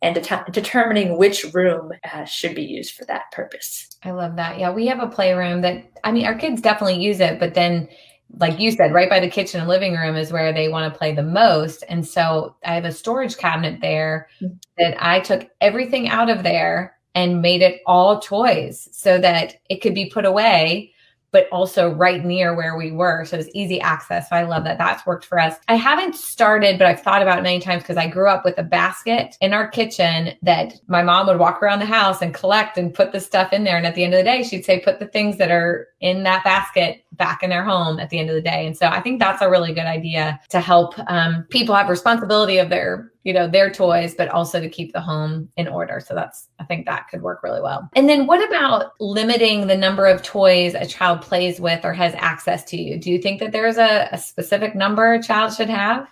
and 0.01 0.15
det- 0.15 0.51
determining 0.51 1.17
which 1.17 1.45
room 1.53 1.91
uh, 2.13 2.25
should 2.25 2.55
be 2.55 2.63
used 2.63 2.93
for 2.93 3.05
that 3.05 3.31
purpose. 3.31 3.89
I 4.03 4.11
love 4.11 4.35
that. 4.35 4.59
Yeah, 4.59 4.71
we 4.71 4.87
have 4.87 4.99
a 4.99 5.07
playroom 5.07 5.61
that, 5.61 5.91
I 6.03 6.11
mean, 6.11 6.25
our 6.25 6.35
kids 6.35 6.61
definitely 6.61 7.01
use 7.03 7.19
it, 7.19 7.39
but 7.39 7.53
then, 7.53 7.87
like 8.37 8.59
you 8.59 8.71
said, 8.71 8.93
right 8.93 9.09
by 9.09 9.19
the 9.19 9.29
kitchen 9.29 9.61
and 9.61 9.69
living 9.69 9.95
room 9.95 10.15
is 10.15 10.31
where 10.31 10.53
they 10.53 10.67
want 10.67 10.91
to 10.91 10.97
play 10.97 11.13
the 11.13 11.23
most. 11.23 11.83
And 11.87 12.05
so 12.05 12.55
I 12.63 12.75
have 12.75 12.85
a 12.85 12.91
storage 12.91 13.37
cabinet 13.37 13.79
there 13.81 14.27
mm-hmm. 14.41 14.53
that 14.77 14.97
I 15.03 15.21
took 15.21 15.49
everything 15.61 16.09
out 16.09 16.29
of 16.29 16.43
there 16.43 16.97
and 17.15 17.41
made 17.41 17.61
it 17.61 17.81
all 17.87 18.19
toys 18.19 18.89
so 18.91 19.17
that 19.17 19.55
it 19.69 19.81
could 19.81 19.95
be 19.95 20.09
put 20.09 20.25
away 20.25 20.93
but 21.31 21.47
also 21.51 21.93
right 21.93 22.23
near 22.23 22.55
where 22.55 22.77
we 22.77 22.91
were. 22.91 23.25
So 23.25 23.37
it's 23.37 23.49
easy 23.53 23.79
access. 23.81 24.29
So 24.29 24.35
I 24.35 24.43
love 24.43 24.63
that 24.63 24.77
that's 24.77 25.05
worked 25.05 25.25
for 25.25 25.39
us. 25.39 25.55
I 25.67 25.75
haven't 25.75 26.15
started, 26.15 26.77
but 26.77 26.87
I've 26.87 27.01
thought 27.01 27.21
about 27.21 27.43
many 27.43 27.59
times 27.59 27.83
because 27.83 27.97
I 27.97 28.07
grew 28.07 28.27
up 28.29 28.45
with 28.45 28.57
a 28.57 28.63
basket 28.63 29.35
in 29.41 29.53
our 29.53 29.67
kitchen 29.67 30.33
that 30.41 30.73
my 30.87 31.03
mom 31.03 31.27
would 31.27 31.39
walk 31.39 31.61
around 31.61 31.79
the 31.79 31.85
house 31.85 32.21
and 32.21 32.33
collect 32.33 32.77
and 32.77 32.93
put 32.93 33.11
the 33.11 33.19
stuff 33.19 33.51
in 33.53 33.63
there. 33.63 33.77
And 33.77 33.85
at 33.85 33.95
the 33.95 34.03
end 34.03 34.13
of 34.13 34.19
the 34.19 34.23
day, 34.23 34.43
she'd 34.43 34.65
say, 34.65 34.79
put 34.79 34.99
the 34.99 35.07
things 35.07 35.37
that 35.37 35.51
are 35.51 35.87
in 35.99 36.23
that 36.23 36.43
basket 36.43 37.03
back 37.17 37.43
in 37.43 37.49
their 37.49 37.63
home 37.63 37.99
at 37.99 38.09
the 38.09 38.19
end 38.19 38.29
of 38.29 38.35
the 38.35 38.41
day. 38.41 38.65
And 38.65 38.77
so 38.77 38.87
I 38.87 39.01
think 39.01 39.19
that's 39.19 39.41
a 39.41 39.49
really 39.49 39.73
good 39.73 39.85
idea 39.85 40.39
to 40.49 40.59
help 40.59 40.93
um, 41.09 41.45
people 41.49 41.75
have 41.75 41.89
responsibility 41.89 42.57
of 42.57 42.69
their 42.69 43.11
you 43.23 43.33
know 43.33 43.45
their 43.45 43.69
toys 43.69 44.15
but 44.15 44.29
also 44.29 44.61
to 44.61 44.69
keep 44.69 44.93
the 44.93 45.01
home 45.01 45.49
in 45.57 45.67
order 45.67 45.99
so 45.99 46.15
that's 46.15 46.47
i 46.59 46.63
think 46.63 46.85
that 46.85 47.09
could 47.09 47.21
work 47.21 47.43
really 47.43 47.59
well 47.59 47.89
and 47.93 48.07
then 48.07 48.25
what 48.25 48.41
about 48.47 48.93
limiting 49.01 49.67
the 49.67 49.75
number 49.75 50.05
of 50.05 50.23
toys 50.23 50.73
a 50.75 50.85
child 50.85 51.21
plays 51.21 51.59
with 51.59 51.83
or 51.83 51.91
has 51.91 52.13
access 52.15 52.63
to 52.63 52.81
you 52.81 52.97
do 52.97 53.11
you 53.11 53.21
think 53.21 53.41
that 53.41 53.51
there's 53.51 53.77
a, 53.77 54.07
a 54.13 54.17
specific 54.17 54.75
number 54.75 55.11
a 55.13 55.21
child 55.21 55.53
should 55.53 55.69
have 55.69 56.07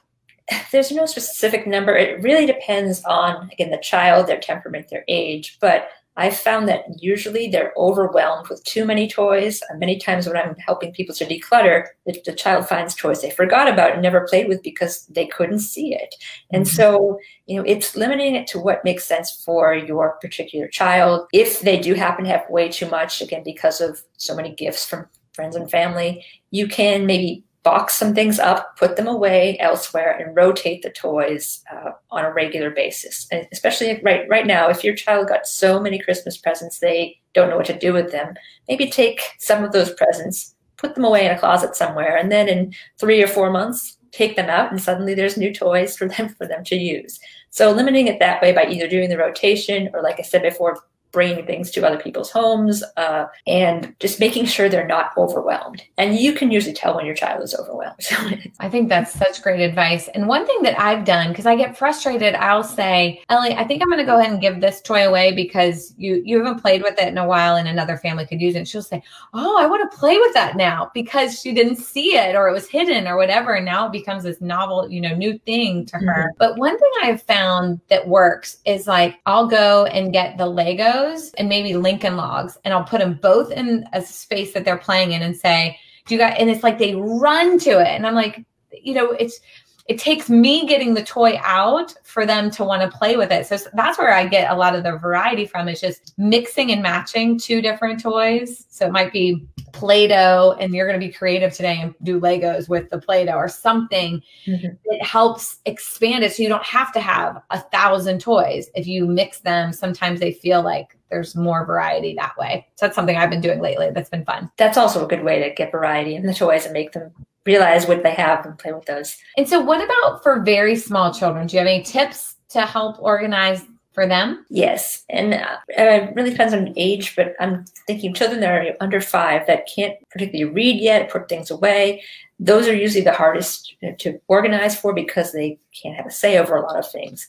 there's 0.71 0.91
no 0.91 1.05
specific 1.05 1.67
number. 1.67 1.95
It 1.95 2.21
really 2.21 2.45
depends 2.45 3.03
on, 3.05 3.50
again, 3.51 3.71
the 3.71 3.77
child, 3.77 4.27
their 4.27 4.39
temperament, 4.39 4.89
their 4.89 5.05
age. 5.07 5.57
But 5.59 5.89
I've 6.17 6.38
found 6.38 6.67
that 6.67 6.86
usually 6.98 7.50
they're 7.50 7.74
overwhelmed 7.77 8.48
with 8.48 8.63
too 8.63 8.86
many 8.86 9.10
toys. 9.10 9.62
And 9.69 9.79
Many 9.79 9.98
times 10.00 10.27
when 10.27 10.38
I'm 10.38 10.55
helping 10.55 10.93
people 10.93 11.13
to 11.15 11.25
declutter, 11.25 11.86
the, 12.05 12.19
the 12.25 12.34
child 12.34 12.67
finds 12.67 12.95
toys 12.95 13.22
they 13.22 13.29
forgot 13.29 13.67
about 13.67 13.93
and 13.93 14.01
never 14.01 14.27
played 14.27 14.48
with 14.48 14.63
because 14.63 15.05
they 15.07 15.27
couldn't 15.27 15.60
see 15.60 15.93
it. 15.93 16.15
And 16.51 16.65
mm-hmm. 16.65 16.75
so, 16.75 17.19
you 17.45 17.57
know, 17.57 17.63
it's 17.67 17.95
limiting 17.95 18.36
it 18.36 18.48
to 18.48 18.60
what 18.60 18.84
makes 18.84 19.05
sense 19.05 19.43
for 19.45 19.75
your 19.75 20.17
particular 20.22 20.67
child. 20.67 21.27
If 21.34 21.62
they 21.62 21.79
do 21.79 21.93
happen 21.93 22.25
to 22.25 22.31
have 22.31 22.50
way 22.50 22.69
too 22.69 22.89
much, 22.89 23.22
again, 23.22 23.43
because 23.43 23.79
of 23.79 24.01
so 24.17 24.36
many 24.36 24.55
gifts 24.55 24.86
from 24.86 25.07
friends 25.34 25.55
and 25.55 25.69
family, 25.69 26.25
you 26.51 26.67
can 26.67 27.05
maybe 27.05 27.44
box 27.65 27.95
some 27.95 28.13
things 28.13 28.38
up, 28.38 28.77
put 28.77 28.95
them 28.95 29.07
away 29.07 29.57
elsewhere, 29.60 30.15
and 30.17 30.36
rotate 30.36 30.84
the 30.84 30.91
toys 30.91 31.63
uh, 31.74 31.89
on 32.12 32.24
a 32.24 32.31
regular 32.31 32.69
basis. 32.69 33.27
And 33.31 33.45
especially 33.51 34.00
right 34.03 34.29
right 34.29 34.45
now, 34.45 34.69
if 34.69 34.84
your 34.84 34.95
child 34.95 35.27
got 35.27 35.48
so 35.48 35.81
many 35.81 36.00
Christmas 36.00 36.38
presents 36.38 36.79
they 36.79 37.19
don't 37.34 37.50
know 37.50 37.57
what 37.57 37.65
to 37.65 37.77
do 37.77 37.91
with 37.91 38.12
them, 38.12 38.36
maybe 38.69 38.89
take 38.89 39.19
some 39.39 39.63
of 39.63 39.74
those 39.74 39.91
presents, 39.95 40.55
put 40.77 40.93
them 40.93 41.03
away 41.03 41.25
in 41.25 41.31
a 41.31 41.39
closet 41.39 41.75
somewhere, 41.75 42.15
and 42.15 42.31
then 42.31 42.48
in 42.48 42.74
three 43.00 43.22
or 43.22 43.27
four 43.27 43.50
months, 43.50 43.98
take 44.12 44.36
them 44.36 44.50
out, 44.50 44.72
and 44.72 44.81
suddenly 44.81 45.15
there's 45.15 45.36
new 45.36 45.53
toys 45.53 45.98
for 45.98 46.07
them 46.07 46.29
for 46.29 46.48
them 46.48 46.63
to 46.65 46.75
use. 46.75 47.19
So 47.50 47.72
limiting 47.72 48.07
it 48.07 48.19
that 48.19 48.41
way 48.41 48.51
by 48.53 48.65
either 48.65 48.88
doing 48.88 49.10
the 49.10 49.17
rotation 49.17 49.89
or, 49.93 50.03
like 50.03 50.19
I 50.19 50.24
said 50.24 50.43
before, 50.43 50.77
bringing 51.15 51.45
things 51.45 51.72
to 51.72 51.88
other 51.88 51.98
people's 51.98 52.29
homes, 52.29 52.84
uh, 52.98 53.25
and 53.48 53.95
just 54.01 54.19
making 54.19 54.45
sure 54.45 54.67
they're 54.67 54.86
not 54.86 55.17
overwhelmed. 55.17 55.81
And 55.98 56.19
you 56.19 56.34
can 56.34 56.51
usually 56.51 56.75
tell 56.75 56.93
when 56.93 57.05
your 57.05 57.15
child 57.15 57.41
is 57.41 57.55
overwhelmed. 57.55 58.05
I 58.60 58.69
think 58.69 58.89
that's 58.89 59.13
such 59.13 59.41
great 59.41 59.62
advice. 59.62 60.10
And 60.10 60.27
one 60.27 60.45
thing 60.45 60.62
that 60.63 60.77
I've 60.77 61.05
done, 61.05 61.29
because 61.29 61.45
I 61.45 61.55
get 61.55 61.77
frustrated, 61.77 62.36
I'll 62.36 62.65
say, 62.65 63.24
Ellie, 63.29 63.55
I 63.55 63.63
think 63.63 63.81
I'm 63.81 63.88
going 63.88 64.00
to 64.00 64.05
go 64.05 64.19
ahead 64.19 64.34
and 64.34 64.41
give 64.41 64.60
this 64.60 64.81
toy 64.81 65.07
away 65.07 65.31
because 65.31 65.93
you 65.98 66.22
you 66.25 66.38
haven't 66.38 66.62
played 66.62 66.84
with 66.84 67.00
it 67.00 67.07
in 67.07 67.17
a 67.17 67.25
while, 67.25 67.55
and 67.55 67.69
another 67.69 67.95
family 67.95 68.25
could 68.25 68.41
use 68.41 68.55
it. 68.55 68.60
And 68.60 68.67
she'll 68.67 68.84
say, 68.84 69.01
Oh, 69.34 69.57
I 69.57 69.67
want 69.67 69.89
to 69.89 69.98
play 69.98 70.17
with 70.17 70.34
that 70.34 70.57
now 70.57 70.91
because 70.93 71.39
she 71.39 71.53
didn't 71.53 71.77
see 71.77 72.17
it 72.17 72.36
or 72.36 72.50
it 72.50 72.53
was 72.53 72.67
hidden 72.67 73.07
or 73.07 73.15
whatever, 73.15 73.53
and 73.53 73.65
now 73.65 73.86
it 73.86 73.93
becomes 73.93 74.24
this 74.24 74.41
novel, 74.41 74.89
you 74.91 75.00
know, 75.00 75.15
new 75.15 75.38
thing 75.39 75.86
to 75.86 75.98
her. 75.98 76.24
Mm-hmm. 76.29 76.38
But 76.39 76.57
one 76.57 76.77
thing 76.77 76.91
I've 77.03 77.22
found 77.22 77.79
that 77.88 78.10
works 78.10 78.57
is 78.65 78.86
like 78.86 79.19
I'll 79.25 79.48
go 79.48 79.86
and 79.86 80.12
get 80.12 80.38
the 80.38 80.45
Legos 80.45 81.04
and 81.38 81.50
maybe 81.50 81.75
Lincoln 81.75 82.15
Logs, 82.15 82.57
and 82.63 82.74
I'll 82.74 82.83
put 82.83 83.00
them 83.00 83.19
both 83.21 83.51
in 83.51 83.85
a 83.93 84.01
space 84.01 84.53
that 84.53 84.65
they're 84.65 84.77
playing 84.77 85.12
in 85.12 85.21
and 85.21 85.35
say, 85.35 85.79
"Do 86.05 86.15
you 86.15 86.19
got?" 86.19 86.38
And 86.38 86.50
it's 86.50 86.63
like 86.63 86.77
they 86.77 86.95
run 86.95 87.59
to 87.59 87.79
it, 87.81 87.88
and 87.88 88.05
I'm 88.05 88.15
like, 88.15 88.43
you 88.71 88.93
know, 88.93 89.12
it's 89.12 89.39
it 89.88 90.00
takes 90.00 90.30
me 90.30 90.65
getting 90.65 90.96
the 90.96 91.04
toy 91.04 91.39
out 91.44 91.94
for 92.04 92.25
them 92.25 92.50
to 92.50 92.63
want 92.63 92.82
to 92.82 92.98
play 92.98 93.18
with 93.18 93.32
it. 93.32 93.46
So 93.46 93.58
that's 93.74 94.00
where 94.00 94.13
I 94.13 94.25
get 94.25 94.50
a 94.50 94.56
lot 94.56 94.75
of 94.75 94.84
the 94.84 94.98
variety 94.98 95.46
from 95.46 95.70
is 95.70 95.80
just 95.80 96.13
mixing 96.18 96.72
and 96.72 96.82
matching 96.82 97.38
two 97.38 97.62
different 97.62 98.01
toys. 98.01 98.65
So 98.70 98.88
it 98.88 98.92
might 98.92 99.13
be 99.13 99.46
Play-Doh 99.74 100.56
and 100.60 100.74
you're 100.74 100.88
going 100.88 101.00
to 101.00 101.06
be 101.06 101.13
creative 101.13 101.54
today 101.54 101.77
and 101.80 101.94
do 102.01 102.20
Legos 102.20 102.68
with 102.68 102.89
the 102.89 102.98
Play-Doh 102.98 103.36
or 103.36 103.48
something 103.48 104.24
mm-hmm. 104.48 104.68
that 104.89 105.06
helps 105.06 105.60
expand 105.65 106.24
it 106.24 106.34
so 106.34 106.42
you 106.42 106.50
don't 106.50 106.65
have 106.65 106.92
to 106.94 107.00
have 107.00 107.44
a 107.51 107.60
thousand 107.60 108.20
toys. 108.20 108.70
If 108.74 108.88
you 108.88 109.06
mix 109.06 109.42
them, 109.42 109.72
sometimes 109.72 110.20
they 110.20 110.32
feel 110.32 110.63
like 110.63 110.98
there's 111.12 111.36
more 111.36 111.63
variety 111.63 112.15
that 112.15 112.36
way. 112.38 112.65
So 112.75 112.88
that's 112.88 112.96
something 112.96 113.18
I've 113.18 113.30
been 113.30 113.42
doing 113.42 113.62
lately 113.62 113.92
that's 113.92 114.10
been 114.10 114.25
fun. 114.25 114.50
That's 114.58 114.77
also 114.77 115.06
a 115.06 115.08
good 115.08 115.24
way 115.24 115.48
to 115.48 115.54
get 115.54 115.72
variety 115.72 116.15
in 116.15 116.25
the 116.25 116.34
toys 116.34 116.65
and 116.65 116.74
make 116.74 116.94
them 116.94 117.12
realize 117.45 117.87
what 117.87 118.03
they 118.03 118.11
have 118.11 118.45
and 118.45 118.57
play 118.57 118.73
with 118.73 118.85
those. 118.85 119.17
And 119.37 119.47
so, 119.47 119.59
what 119.59 119.83
about 119.83 120.23
for 120.23 120.41
very 120.41 120.75
small 120.75 121.13
children? 121.13 121.47
Do 121.47 121.55
you 121.55 121.59
have 121.59 121.67
any 121.67 121.83
tips 121.83 122.35
to 122.49 122.61
help 122.61 123.01
organize 123.01 123.63
for 123.93 124.07
them? 124.07 124.45
Yes, 124.49 125.03
and 125.09 125.35
uh, 125.35 125.57
it 125.69 126.13
really 126.15 126.31
depends 126.31 126.53
on 126.53 126.73
age, 126.75 127.15
but 127.15 127.33
I'm 127.39 127.65
thinking 127.87 128.13
children 128.13 128.41
that 128.41 128.51
are 128.51 128.75
under 128.81 129.01
five 129.01 129.47
that 129.47 129.67
can't 129.73 129.95
particularly 130.09 130.51
read 130.53 130.81
yet, 130.81 131.09
put 131.09 131.29
things 131.29 131.49
away. 131.51 132.03
Those 132.39 132.67
are 132.67 132.75
usually 132.75 133.03
the 133.03 133.13
hardest 133.13 133.75
to 133.99 134.19
organize 134.27 134.77
for 134.77 134.93
because 134.93 135.31
they 135.31 135.57
can't 135.81 135.95
have 135.95 136.05
a 136.07 136.11
say 136.11 136.37
over 136.37 136.55
a 136.55 136.61
lot 136.61 136.77
of 136.77 136.91
things. 136.91 137.27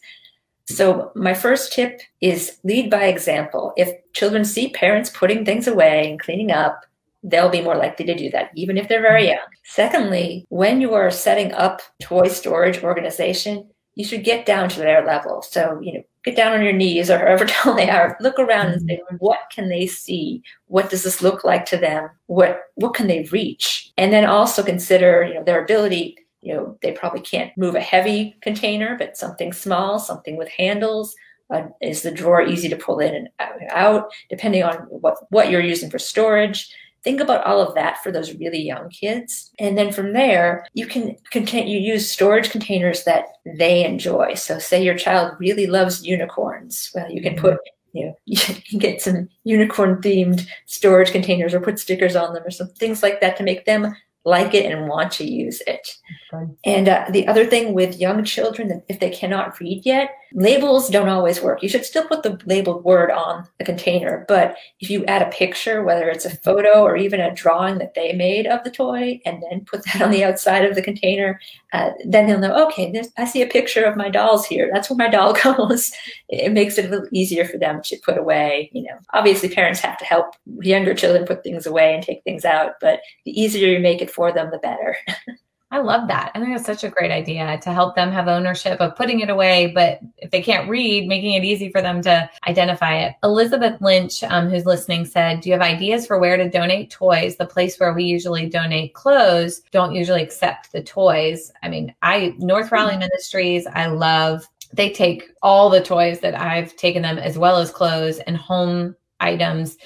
So, 0.68 1.12
my 1.14 1.32
first 1.32 1.73
tip 1.73 2.00
is 2.20 2.58
lead 2.64 2.90
by 2.90 3.04
example. 3.04 3.73
If 3.76 3.90
children 4.14 4.44
see 4.44 4.70
parents 4.70 5.11
putting 5.11 5.44
things 5.44 5.68
away 5.68 6.11
and 6.11 6.18
cleaning 6.18 6.50
up, 6.50 6.85
they'll 7.26 7.50
be 7.50 7.61
more 7.61 7.76
likely 7.76 8.06
to 8.06 8.14
do 8.14 8.30
that, 8.30 8.50
even 8.54 8.78
if 8.78 8.88
they're 8.88 9.02
very 9.02 9.23
mm-hmm. 9.23 9.37
young. 9.37 9.47
Secondly, 9.64 10.47
when 10.49 10.80
you 10.80 10.95
are 10.95 11.11
setting 11.11 11.52
up 11.52 11.83
toy 12.00 12.28
storage 12.28 12.83
organization, 12.83 13.68
you 13.97 14.04
should 14.04 14.25
get 14.25 14.47
down 14.47 14.68
to 14.68 14.78
their 14.78 15.04
level. 15.04 15.42
So, 15.42 15.80
you 15.83 15.95
know, 15.95 16.02
get 16.25 16.37
down 16.37 16.52
on 16.52 16.62
your 16.62 16.73
knees 16.73 17.11
or 17.11 17.18
however 17.18 17.45
tall 17.49 17.75
they 17.75 17.90
are, 17.90 18.16
look 18.21 18.38
around 18.38 18.68
and 18.68 18.83
say, 18.83 18.97
mm-hmm. 18.97 19.16
what 19.16 19.40
can 19.52 19.68
they 19.68 19.87
see? 19.87 20.42
What 20.66 20.88
does 20.88 21.02
this 21.02 21.21
look 21.21 21.45
like 21.45 21.66
to 21.66 21.76
them? 21.76 22.09
What 22.26 22.61
what 22.76 22.95
can 22.95 23.09
they 23.09 23.28
reach? 23.33 23.90
And 23.97 24.12
then 24.12 24.25
also 24.25 24.62
consider, 24.62 25.25
you 25.25 25.35
know, 25.35 25.42
their 25.42 25.62
ability, 25.62 26.16
you 26.42 26.54
know, 26.54 26.78
they 26.83 26.92
probably 26.92 27.21
can't 27.21 27.56
move 27.56 27.75
a 27.75 27.80
heavy 27.80 28.37
container, 28.42 28.97
but 28.97 29.16
something 29.16 29.52
small, 29.52 29.99
something 29.99 30.37
with 30.37 30.49
handles. 30.49 31.14
Uh, 31.49 31.62
is 31.80 32.02
the 32.02 32.11
drawer 32.11 32.42
easy 32.42 32.68
to 32.68 32.75
pull 32.75 32.99
in 32.99 33.14
and 33.14 33.28
out, 33.71 34.11
depending 34.28 34.64
on 34.64 34.78
what, 34.88 35.16
what 35.30 35.49
you're 35.49 35.61
using 35.61 35.88
for 35.88 35.97
storage? 35.97 36.68
Think 37.07 37.21
about 37.21 37.47
all 37.47 37.61
of 37.61 37.73
that 37.77 38.03
for 38.03 38.11
those 38.11 38.35
really 38.35 38.61
young 38.61 38.91
kids. 38.91 39.53
And 39.61 39.79
then 39.79 39.93
from 39.93 40.13
there, 40.13 40.67
you 40.75 40.89
can 40.89 41.15
contain, 41.31 41.69
you 41.69 41.79
use 41.79 42.11
storage 42.11 42.51
containers 42.51 43.05
that 43.05 43.27
they 43.45 43.85
enjoy. 43.85 44.35
So 44.35 44.59
say 44.59 44.83
your 44.83 44.99
child 44.99 45.37
really 45.39 45.69
loves 45.69 46.05
unicorns. 46.05 46.91
Well, 46.97 47.09
you 47.09 47.23
can 47.23 47.35
mm-hmm. 47.35 47.47
put 47.47 47.61
you 47.93 48.07
know, 48.07 48.15
you 48.25 48.37
can 48.37 48.81
get 48.81 49.01
some 49.01 49.29
unicorn 49.45 50.03
themed 50.03 50.49
storage 50.67 51.13
containers 51.13 51.55
or 51.55 51.61
put 51.61 51.79
stickers 51.79 52.17
on 52.17 52.35
them 52.35 52.43
or 52.45 52.51
some 52.51 52.71
things 52.71 53.05
like 53.05 53.21
that 53.21 53.37
to 53.37 53.45
make 53.45 53.67
them 53.67 53.95
like 54.25 54.53
it 54.53 54.67
and 54.67 54.89
want 54.89 55.13
to 55.13 55.25
use 55.25 55.63
it. 55.69 55.89
Okay. 56.35 56.53
And 56.65 56.89
uh, 56.89 57.07
the 57.11 57.29
other 57.29 57.47
thing 57.47 57.73
with 57.73 58.01
young 58.01 58.25
children, 58.25 58.83
if 58.89 58.99
they 58.99 59.11
cannot 59.11 59.61
read 59.61 59.87
yet, 59.87 60.11
labels 60.37 60.90
don't 60.90 61.09
always 61.09 61.40
work. 61.40 61.62
You 61.62 61.69
should 61.71 61.87
still 61.87 62.07
put 62.07 62.23
the 62.23 62.38
labeled 62.45 62.85
word 62.85 63.11
on 63.11 63.49
the 63.59 63.64
container, 63.64 64.26
but 64.28 64.55
if 64.81 64.90
you 64.90 65.02
add 65.07 65.23
a 65.23 65.31
picture, 65.31 65.83
whether 65.83 66.11
it's 66.11 66.26
a 66.26 66.37
photo 66.37 66.83
or 66.83 66.95
even 66.95 67.21
a 67.21 67.35
drawing 67.35 67.78
that 67.78 67.95
they 67.95 68.12
made 68.12 68.47
of 68.47 68.62
the 68.62 68.71
toy, 68.71 69.19
and 69.25 69.43
then 69.43 69.64
put 69.64 69.83
that 69.87 70.02
on 70.02 70.11
the 70.11 70.23
outside 70.23 70.66
of 70.66 70.75
the 70.75 70.83
container, 70.83 71.40
uh, 71.73 71.90
then 72.05 72.26
they'll 72.26 72.38
know, 72.38 72.66
okay, 72.66 73.02
I 73.16 73.25
see 73.25 73.40
a 73.40 73.47
picture 73.47 73.85
of 73.85 73.97
my 73.97 74.11
dolls 74.11 74.45
here. 74.45 74.71
That's 74.71 74.90
where 74.90 74.99
my 74.99 75.09
doll 75.09 75.33
goes. 75.43 75.90
it 76.28 76.52
makes 76.52 76.76
it 76.76 76.85
a 76.85 76.88
little 76.88 77.09
easier 77.12 77.47
for 77.47 77.57
them 77.57 77.81
to 77.85 77.97
put 78.05 78.19
away. 78.19 78.69
You 78.75 78.83
know, 78.83 78.99
obviously 79.14 79.49
parents 79.49 79.81
have 79.81 79.97
to 79.99 80.05
help 80.05 80.35
younger 80.61 80.95
children 80.95 81.25
put 81.25 81.45
things 81.45 81.64
away 81.64 81.95
and 81.95 82.02
take 82.02 82.23
things 82.25 82.45
out, 82.45 82.75
but 82.83 83.00
the 83.25 83.40
easier 83.40 83.69
you 83.69 83.81
make 83.81 84.02
it 84.02 84.11
for 84.11 84.33
them, 84.33 84.50
the 84.50 84.59
better. 84.59 84.99
I 85.73 85.78
love 85.78 86.06
that. 86.08 86.30
I 86.32 86.38
think 86.38 86.54
it's 86.54 86.64
such 86.64 86.85
a 86.85 86.88
great 86.88 87.11
idea 87.11 87.58
to 87.62 87.73
help 87.73 87.96
them 87.96 88.12
have 88.12 88.28
ownership 88.28 88.80
of 88.80 88.94
putting 88.94 89.18
it 89.18 89.30
away, 89.30 89.73
but 89.75 89.99
if 90.18 90.30
they 90.30 90.40
can't 90.40 90.68
read, 90.70 91.08
making 91.08 91.32
it 91.32 91.44
easy 91.44 91.73
for 91.73 91.82
them 91.82 92.00
to 92.02 92.30
identify 92.46 92.99
it. 92.99 93.16
Elizabeth 93.25 93.80
Lynch, 93.80 94.23
um, 94.23 94.49
who's 94.49 94.64
listening, 94.64 95.04
said, 95.04 95.40
Do 95.40 95.49
you 95.49 95.54
have 95.54 95.62
ideas 95.62 96.06
for 96.06 96.20
where 96.20 96.37
to 96.37 96.49
donate 96.49 96.90
toys? 96.90 97.37
The 97.37 97.46
place 97.46 97.80
where 97.80 97.92
we 97.92 98.04
usually 98.04 98.49
donate 98.49 98.94
clothes 98.94 99.62
don't 99.73 99.92
usually 99.92 100.23
accept 100.23 100.70
the 100.70 100.85
toys. 100.85 101.50
I 101.64 101.68
mean, 101.68 101.92
I, 102.00 102.35
North 102.38 102.70
Raleigh. 102.70 102.96
Ministries, 102.96 103.66
I 103.66 103.87
love. 103.87 104.46
They 104.73 104.90
take 104.90 105.32
all 105.42 105.68
the 105.68 105.82
toys 105.82 106.20
that 106.20 106.38
I've 106.38 106.76
taken 106.76 107.02
them, 107.02 107.18
as 107.18 107.37
well 107.37 107.56
as 107.56 107.73
clothes 107.73 108.20
and 108.20 108.37
home 108.37 108.94
items. 109.18 109.78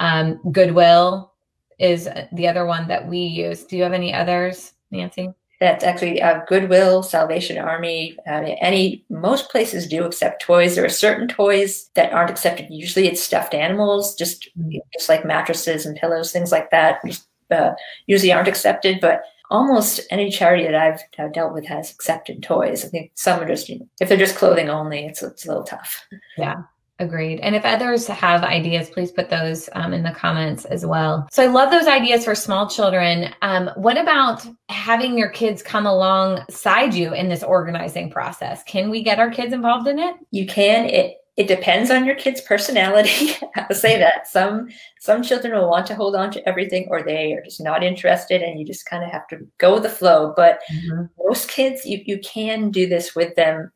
Um, 0.00 0.40
Goodwill 0.50 1.32
is 1.78 2.08
the 2.32 2.48
other 2.48 2.66
one 2.66 2.88
that 2.88 3.06
we 3.06 3.18
use. 3.18 3.62
Do 3.62 3.76
you 3.76 3.84
have 3.84 3.92
any 3.92 4.12
others? 4.12 4.72
Nancy? 4.90 5.32
That's 5.60 5.84
actually 5.84 6.22
uh, 6.22 6.40
Goodwill, 6.48 7.02
Salvation 7.02 7.58
Army, 7.58 8.16
uh, 8.26 8.54
any 8.62 9.04
most 9.10 9.50
places 9.50 9.86
do 9.86 10.04
accept 10.04 10.40
toys. 10.40 10.74
There 10.74 10.84
are 10.86 10.88
certain 10.88 11.28
toys 11.28 11.90
that 11.94 12.14
aren't 12.14 12.30
accepted. 12.30 12.68
Usually, 12.70 13.06
it's 13.06 13.22
stuffed 13.22 13.52
animals, 13.52 14.14
just 14.14 14.48
just 14.94 15.10
like 15.10 15.26
mattresses 15.26 15.84
and 15.84 15.98
pillows, 15.98 16.32
things 16.32 16.50
like 16.50 16.70
that. 16.70 17.02
Uh, 17.50 17.72
usually 18.06 18.32
aren't 18.32 18.48
accepted, 18.48 19.00
but 19.00 19.22
almost 19.50 20.00
any 20.10 20.30
charity 20.30 20.64
that 20.64 20.74
I've, 20.74 21.00
I've, 21.18 21.32
dealt 21.32 21.52
with 21.52 21.66
has 21.66 21.90
accepted 21.90 22.42
toys. 22.42 22.84
I 22.84 22.88
think 22.88 23.10
some 23.16 23.40
are 23.40 23.48
just, 23.48 23.68
you 23.68 23.80
know, 23.80 23.88
if 24.00 24.08
they're 24.08 24.16
just 24.16 24.36
clothing 24.36 24.70
only, 24.70 25.04
it's, 25.04 25.22
it's 25.22 25.44
a 25.44 25.48
little 25.48 25.64
tough. 25.64 26.06
Yeah. 26.38 26.62
Agreed. 27.00 27.40
And 27.40 27.56
if 27.56 27.64
others 27.64 28.06
have 28.08 28.44
ideas, 28.44 28.90
please 28.90 29.10
put 29.10 29.30
those 29.30 29.70
um, 29.72 29.94
in 29.94 30.02
the 30.02 30.10
comments 30.10 30.66
as 30.66 30.84
well. 30.84 31.26
So 31.32 31.42
I 31.42 31.46
love 31.46 31.70
those 31.70 31.86
ideas 31.86 32.26
for 32.26 32.34
small 32.34 32.68
children. 32.68 33.32
Um, 33.40 33.70
what 33.76 33.96
about 33.96 34.46
having 34.68 35.16
your 35.16 35.30
kids 35.30 35.62
come 35.62 35.86
alongside 35.86 36.92
you 36.92 37.14
in 37.14 37.30
this 37.30 37.42
organizing 37.42 38.10
process? 38.10 38.62
Can 38.64 38.90
we 38.90 39.02
get 39.02 39.18
our 39.18 39.30
kids 39.30 39.54
involved 39.54 39.88
in 39.88 39.98
it? 39.98 40.14
You 40.30 40.46
can. 40.46 40.84
It 40.84 41.16
it 41.38 41.48
depends 41.48 41.90
on 41.90 42.04
your 42.04 42.16
kid's 42.16 42.42
personality. 42.42 43.32
I'll 43.56 43.74
say 43.74 43.98
that 43.98 44.28
some 44.28 44.68
some 44.98 45.22
children 45.22 45.54
will 45.54 45.70
want 45.70 45.86
to 45.86 45.94
hold 45.94 46.14
on 46.14 46.30
to 46.32 46.46
everything, 46.46 46.86
or 46.90 47.02
they 47.02 47.32
are 47.32 47.42
just 47.42 47.62
not 47.62 47.82
interested, 47.82 48.42
and 48.42 48.60
you 48.60 48.66
just 48.66 48.84
kind 48.84 49.02
of 49.02 49.10
have 49.10 49.26
to 49.28 49.38
go 49.56 49.72
with 49.72 49.84
the 49.84 49.88
flow. 49.88 50.34
But 50.36 50.60
mm-hmm. 50.70 51.04
most 51.18 51.48
kids, 51.48 51.86
you 51.86 52.02
you 52.04 52.18
can 52.18 52.70
do 52.70 52.86
this 52.86 53.16
with 53.16 53.36
them, 53.36 53.72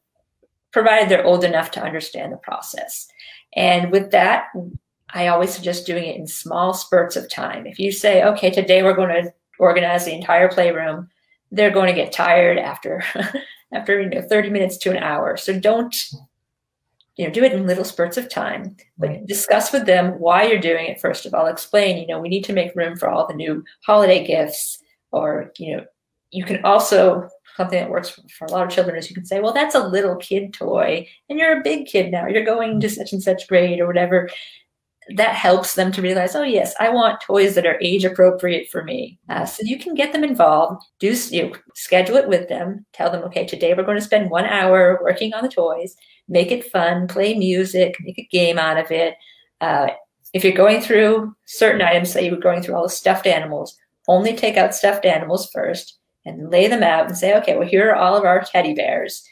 provided 0.75 1.09
they're 1.09 1.25
old 1.25 1.45
enough 1.45 1.71
to 1.71 1.83
understand 1.83 2.33
the 2.33 2.37
process. 2.37 3.09
And 3.55 3.93
with 3.93 4.11
that, 4.11 4.49
I 5.11 5.29
always 5.29 5.55
suggest 5.55 5.87
doing 5.87 6.05
it 6.05 6.17
in 6.17 6.27
small 6.27 6.75
spurts 6.75 7.15
of 7.15 7.31
time. 7.31 7.65
If 7.67 7.79
you 7.79 7.93
say, 7.93 8.25
okay, 8.25 8.51
today 8.51 8.83
we're 8.83 8.97
going 8.97 9.23
to 9.23 9.33
organize 9.61 10.05
the 10.05 10.13
entire 10.13 10.49
playroom, 10.49 11.09
they're 11.53 11.71
going 11.71 11.87
to 11.87 11.95
get 11.95 12.13
tired 12.13 12.59
after 12.59 13.05
after 13.73 14.03
you 14.03 14.09
know 14.11 14.23
30 14.23 14.51
minutes 14.51 14.77
to 14.79 14.91
an 14.91 15.03
hour. 15.03 15.37
So 15.37 15.59
don't 15.59 15.95
you 17.17 17.25
know 17.25 17.33
do 17.33 17.45
it 17.45 17.53
in 17.53 17.69
little 17.69 17.85
spurts 17.85 18.17
of 18.17 18.29
time 18.29 18.77
but 18.99 19.11
right. 19.11 19.27
discuss 19.27 19.73
with 19.73 19.87
them 19.87 20.19
why 20.19 20.43
you're 20.43 20.59
doing 20.59 20.87
it 20.87 21.01
first 21.01 21.27
of 21.27 21.33
all 21.33 21.47
explain 21.47 21.97
you 21.97 22.09
know 22.09 22.19
we 22.19 22.29
need 22.29 22.43
to 22.43 22.53
make 22.53 22.75
room 22.75 22.97
for 22.97 23.09
all 23.09 23.25
the 23.29 23.35
new 23.35 23.63
holiday 23.87 24.27
gifts 24.27 24.81
or 25.13 25.53
you 25.57 25.77
know 25.77 25.85
you 26.33 26.45
can 26.45 26.61
also 26.65 27.29
something 27.57 27.79
that 27.79 27.91
works 27.91 28.19
for 28.37 28.47
a 28.47 28.51
lot 28.51 28.67
of 28.67 28.73
children 28.73 28.97
is 28.97 29.09
you 29.09 29.15
can 29.15 29.25
say 29.25 29.41
well 29.41 29.53
that's 29.53 29.75
a 29.75 29.89
little 29.89 30.17
kid 30.17 30.53
toy 30.53 31.07
and 31.29 31.39
you're 31.39 31.59
a 31.59 31.63
big 31.63 31.87
kid 31.87 32.11
now 32.11 32.27
you're 32.27 32.45
going 32.45 32.81
to 32.81 32.89
such 32.89 33.13
and 33.13 33.23
such 33.23 33.47
grade 33.49 33.81
or 33.81 33.87
whatever 33.87 34.29
that 35.11 35.35
helps 35.35 35.75
them 35.75 35.93
to 35.93 36.03
realize, 36.03 36.35
oh 36.35 36.43
yes, 36.43 36.75
I 36.81 36.89
want 36.89 37.21
toys 37.21 37.55
that 37.55 37.67
are 37.67 37.79
age 37.83 38.05
appropriate 38.05 38.69
for 38.71 38.85
me. 38.85 39.19
Uh, 39.29 39.45
so 39.45 39.63
you 39.65 39.79
can 39.79 39.95
get 39.95 40.13
them 40.13 40.25
involved. 40.25 40.83
Do 40.99 41.15
you 41.31 41.43
know, 41.43 41.53
schedule 41.75 42.17
it 42.17 42.29
with 42.29 42.49
them. 42.49 42.87
Tell 42.93 43.11
them, 43.11 43.23
okay, 43.25 43.47
today 43.47 43.75
we're 43.75 43.85
going 43.85 43.99
to 43.99 44.05
spend 44.05 44.31
one 44.31 44.47
hour 44.47 44.99
working 45.03 45.35
on 45.35 45.43
the 45.43 45.49
toys. 45.49 45.97
Make 46.29 46.51
it 46.51 46.71
fun. 46.71 47.07
Play 47.07 47.35
music. 47.35 47.97
Make 48.01 48.19
a 48.19 48.29
game 48.31 48.59
out 48.59 48.79
of 48.79 48.91
it. 48.91 49.15
Uh, 49.61 49.89
if 50.33 50.43
you're 50.43 50.53
going 50.53 50.81
through 50.81 51.35
certain 51.45 51.83
items, 51.83 52.11
say 52.11 52.25
you 52.25 52.33
were 52.33 52.39
going 52.39 52.63
through 52.63 52.75
all 52.75 52.85
the 52.85 52.89
stuffed 52.89 53.27
animals, 53.27 53.77
only 54.09 54.35
take 54.35 54.57
out 54.57 54.75
stuffed 54.75 55.05
animals 55.05 55.51
first 55.53 55.99
and 56.25 56.51
lay 56.51 56.67
them 56.67 56.83
out 56.83 57.07
and 57.07 57.17
say, 57.17 57.37
okay, 57.37 57.57
well 57.57 57.69
here 57.69 57.91
are 57.91 57.97
all 57.97 58.17
of 58.17 58.25
our 58.25 58.43
teddy 58.43 58.75
bears. 58.75 59.23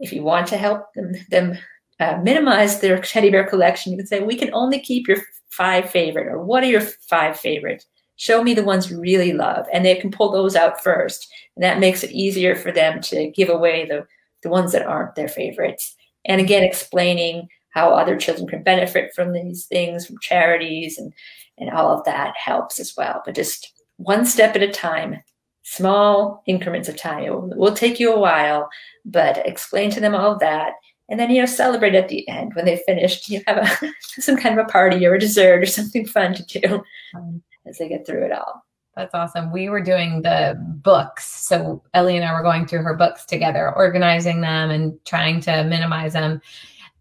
If 0.00 0.12
you 0.12 0.22
want 0.22 0.48
to 0.48 0.56
help 0.56 0.92
them, 0.94 1.12
them 1.30 1.58
uh, 2.00 2.18
minimize 2.22 2.80
their 2.80 2.98
teddy 3.02 3.30
bear 3.30 3.46
collection, 3.46 3.92
you 3.92 3.98
can 3.98 4.06
say, 4.06 4.20
we 4.20 4.36
can 4.36 4.52
only 4.52 4.80
keep 4.80 5.06
your 5.06 5.18
five 5.50 5.88
favorite, 5.88 6.26
or 6.26 6.42
what 6.42 6.62
are 6.64 6.68
your 6.68 6.80
five 6.80 7.38
favorite? 7.38 7.84
Show 8.16 8.42
me 8.42 8.54
the 8.54 8.64
ones 8.64 8.90
you 8.90 9.00
really 9.00 9.32
love. 9.32 9.66
And 9.72 9.84
they 9.84 9.96
can 9.96 10.10
pull 10.10 10.30
those 10.30 10.56
out 10.56 10.82
first. 10.82 11.28
And 11.56 11.62
that 11.64 11.80
makes 11.80 12.04
it 12.04 12.12
easier 12.12 12.54
for 12.54 12.70
them 12.70 13.00
to 13.02 13.30
give 13.30 13.48
away 13.48 13.86
the, 13.86 14.06
the 14.42 14.48
ones 14.48 14.72
that 14.72 14.86
aren't 14.86 15.14
their 15.14 15.28
favorites. 15.28 15.96
And 16.24 16.40
again, 16.40 16.62
explaining 16.62 17.48
how 17.70 17.90
other 17.90 18.16
children 18.16 18.46
can 18.46 18.62
benefit 18.62 19.12
from 19.14 19.32
these 19.32 19.66
things, 19.66 20.06
from 20.06 20.18
charities, 20.20 20.96
and, 20.96 21.12
and 21.58 21.70
all 21.70 21.96
of 21.96 22.04
that 22.04 22.34
helps 22.36 22.78
as 22.78 22.94
well. 22.96 23.20
But 23.24 23.34
just 23.34 23.72
one 23.96 24.24
step 24.24 24.54
at 24.54 24.62
a 24.62 24.70
time, 24.70 25.16
small 25.64 26.42
increments 26.46 26.88
of 26.88 26.96
time. 26.96 27.24
It 27.24 27.30
will, 27.30 27.50
it 27.50 27.58
will 27.58 27.74
take 27.74 27.98
you 27.98 28.12
a 28.12 28.18
while, 28.18 28.68
but 29.04 29.44
explain 29.46 29.90
to 29.90 30.00
them 30.00 30.14
all 30.14 30.32
of 30.32 30.40
that. 30.40 30.74
And 31.08 31.18
then 31.18 31.30
you 31.30 31.40
know 31.40 31.46
celebrate 31.46 31.94
at 31.94 32.08
the 32.08 32.26
end. 32.28 32.54
When 32.54 32.64
they 32.64 32.82
finished 32.86 33.28
you 33.28 33.42
have 33.46 33.58
a 33.58 33.92
some 34.20 34.36
kind 34.36 34.58
of 34.58 34.64
a 34.64 34.68
party 34.68 35.04
or 35.04 35.14
a 35.14 35.20
dessert 35.20 35.62
or 35.62 35.66
something 35.66 36.06
fun 36.06 36.34
to 36.34 36.60
do 36.60 36.82
as 37.66 37.78
they 37.78 37.88
get 37.88 38.06
through 38.06 38.24
it 38.26 38.32
all. 38.32 38.64
That's 38.96 39.14
awesome. 39.14 39.50
We 39.52 39.68
were 39.68 39.82
doing 39.82 40.22
the 40.22 40.56
books. 40.82 41.26
So 41.26 41.82
ellie 41.94 42.16
and 42.16 42.24
i 42.24 42.32
were 42.32 42.42
going 42.42 42.66
through 42.66 42.82
her 42.82 42.94
books 42.94 43.26
together 43.26 43.74
organizing 43.74 44.40
them 44.40 44.70
and 44.70 44.98
trying 45.04 45.40
to 45.42 45.64
minimize 45.64 46.12
them. 46.12 46.40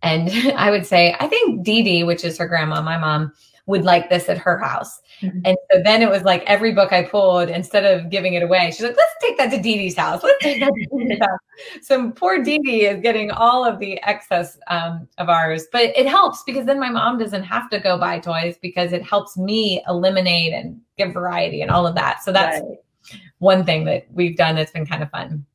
And 0.02 0.30
i 0.58 0.70
would 0.72 0.86
say 0.86 1.16
i 1.20 1.28
think 1.28 1.64
dee 1.64 1.84
dee 1.84 2.04
which 2.04 2.26
is 2.26 2.38
her 2.38 2.48
grandma 2.48 2.82
my 2.82 2.98
mom 2.98 3.32
would 3.66 3.84
like 3.84 4.10
this 4.10 4.30
at 4.30 4.38
her 4.38 4.58
house. 4.58 5.02
Mm-hmm. 5.24 5.40
And 5.46 5.58
so 5.72 5.82
then 5.84 6.02
it 6.02 6.10
was 6.10 6.24
like 6.24 6.44
every 6.48 6.74
book 6.74 6.92
I 6.92 7.04
pulled, 7.04 7.50
instead 7.50 7.86
of 7.86 8.10
giving 8.10 8.34
it 8.34 8.44
away, 8.44 8.72
she's 8.72 8.82
like, 8.82 8.98
let's 8.98 9.14
take 9.22 9.38
that 9.38 9.52
to 9.52 9.62
Dee 9.62 9.78
Dee's 9.78 9.96
house. 9.96 10.22
Let's 10.22 10.44
take 10.44 10.60
that 10.60 10.74
to 10.74 10.98
Dee 10.98 11.06
Dee's 11.06 11.20
house. 11.20 11.40
So 11.84 12.10
poor 12.12 12.42
Dee 12.44 12.58
Dee 12.60 12.86
is 12.88 13.00
getting 13.02 13.30
all 13.30 13.64
of 13.64 13.80
the 13.80 14.02
excess 14.04 14.58
um, 14.68 15.08
of 15.20 15.30
ours. 15.30 15.68
But 15.72 15.96
it 15.96 16.08
helps 16.08 16.44
because 16.44 16.66
then 16.66 16.80
my 16.80 16.90
mom 16.90 17.20
doesn't 17.20 17.44
have 17.44 17.70
to 17.70 17.80
go 17.80 17.98
buy 17.98 18.20
toys 18.20 18.58
because 18.62 18.92
it 18.92 19.04
helps 19.04 19.38
me 19.38 19.84
eliminate 19.88 20.52
and 20.52 20.82
give 20.98 21.14
variety 21.14 21.62
and 21.62 21.70
all 21.72 21.86
of 21.86 21.96
that. 21.96 22.24
So 22.24 22.32
that's 22.32 22.60
right. 22.60 23.22
one 23.38 23.64
thing 23.64 23.86
that 23.86 24.08
we've 24.12 24.36
done 24.36 24.56
that's 24.56 24.72
been 24.72 24.86
kind 24.86 25.04
of 25.04 25.12
fun. 25.12 25.46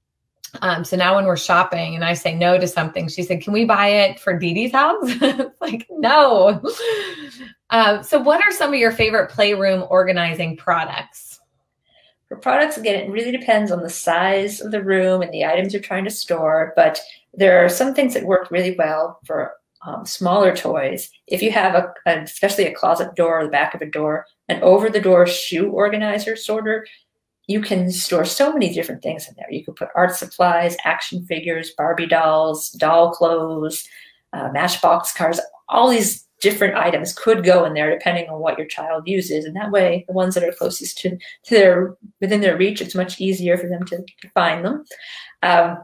Um, 0.63 0.85
so 0.85 0.97
now 0.97 1.17
when 1.17 1.27
we're 1.27 1.37
shopping 1.37 1.95
and 1.95 2.05
I 2.05 2.15
say 2.15 2.35
no 2.35 2.59
to 2.59 2.67
something, 2.67 3.09
she 3.09 3.23
said, 3.23 3.43
Can 3.43 3.53
we 3.53 3.65
buy 3.65 3.89
it 3.89 4.21
for 4.21 4.39
Dee 4.39 4.55
Dee's 4.55 4.73
house? 4.73 5.11
like, 5.61 5.87
no. 5.91 6.63
Uh, 7.71 8.03
so, 8.03 8.19
what 8.19 8.43
are 8.43 8.51
some 8.51 8.73
of 8.73 8.79
your 8.79 8.93
favorite 8.93 9.31
playroom 9.31 9.85
organizing 9.91 10.57
products? 10.57 11.41
For 12.29 12.37
products, 12.37 12.77
again, 12.77 13.01
it 13.01 13.11
really 13.11 13.33
depends 13.33 13.71
on 13.71 13.83
the 13.83 13.91
size 13.91 14.61
of 14.61 14.71
the 14.71 14.83
room 14.83 15.23
and 15.23 15.33
the 15.33 15.45
items 15.45 15.73
you're 15.73 15.83
trying 15.83 16.05
to 16.05 16.11
store. 16.11 16.73
But 16.77 17.01
there 17.35 17.65
are 17.65 17.69
some 17.69 17.95
things 17.95 18.15
that 18.15 18.25
work 18.25 18.51
really 18.51 18.75
well 18.77 19.19
for 19.25 19.55
um, 19.87 20.05
smaller 20.05 20.55
toys. 20.55 21.11
If 21.27 21.43
you 21.43 21.53
have 21.53 21.75
a, 21.75 21.95
a, 22.07 22.23
especially 22.23 22.65
a 22.65 22.75
closet 22.75 23.15
door 23.15 23.41
or 23.41 23.45
the 23.45 23.51
back 23.51 23.75
of 23.75 23.81
a 23.81 23.87
door, 23.87 24.27
an 24.49 24.63
over 24.63 24.91
the 24.91 25.01
door 25.01 25.27
shoe 25.27 25.71
organizer 25.71 26.37
sorter, 26.37 26.87
you 27.49 27.63
can 27.63 27.91
store 27.91 28.27
so 28.27 28.53
many 28.53 28.73
different 28.73 29.03
things 29.03 29.27
in 29.27 29.35
there. 29.37 29.51
You 29.51 29.65
can 29.65 29.75
put 29.75 29.89
art 29.97 30.15
supplies, 30.15 30.77
action 30.85 31.25
figures, 31.25 31.73
Barbie 31.77 32.07
dolls, 32.07 32.71
doll 32.73 33.11
clothes, 33.11 33.89
uh, 34.35 34.51
Matchbox 34.53 35.15
cars, 35.15 35.41
all 35.69 35.89
these 35.89 36.27
different 36.41 36.77
items 36.77 37.13
could 37.15 37.45
go 37.45 37.65
in 37.65 37.75
there 37.75 37.91
depending 37.91 38.29
on 38.29 38.39
what 38.39 38.59
your 38.59 38.67
child 38.67 39.09
uses. 39.09 39.45
And 39.45 39.57
that 39.57 39.71
way, 39.71 40.05
the 40.07 40.13
ones 40.13 40.35
that 40.35 40.45
are 40.45 40.53
closest 40.53 40.99
to, 40.99 41.11
to 41.17 41.55
their 41.55 41.97
within 42.21 42.43
their 42.43 42.57
reach, 42.57 42.81
it's 42.81 42.95
much 42.95 43.21
easier 43.21 43.57
for 43.57 43.67
them 43.67 43.85
to, 43.87 43.97
to 43.97 44.29
find 44.35 44.65
them. 44.65 44.85
Um, 45.43 45.79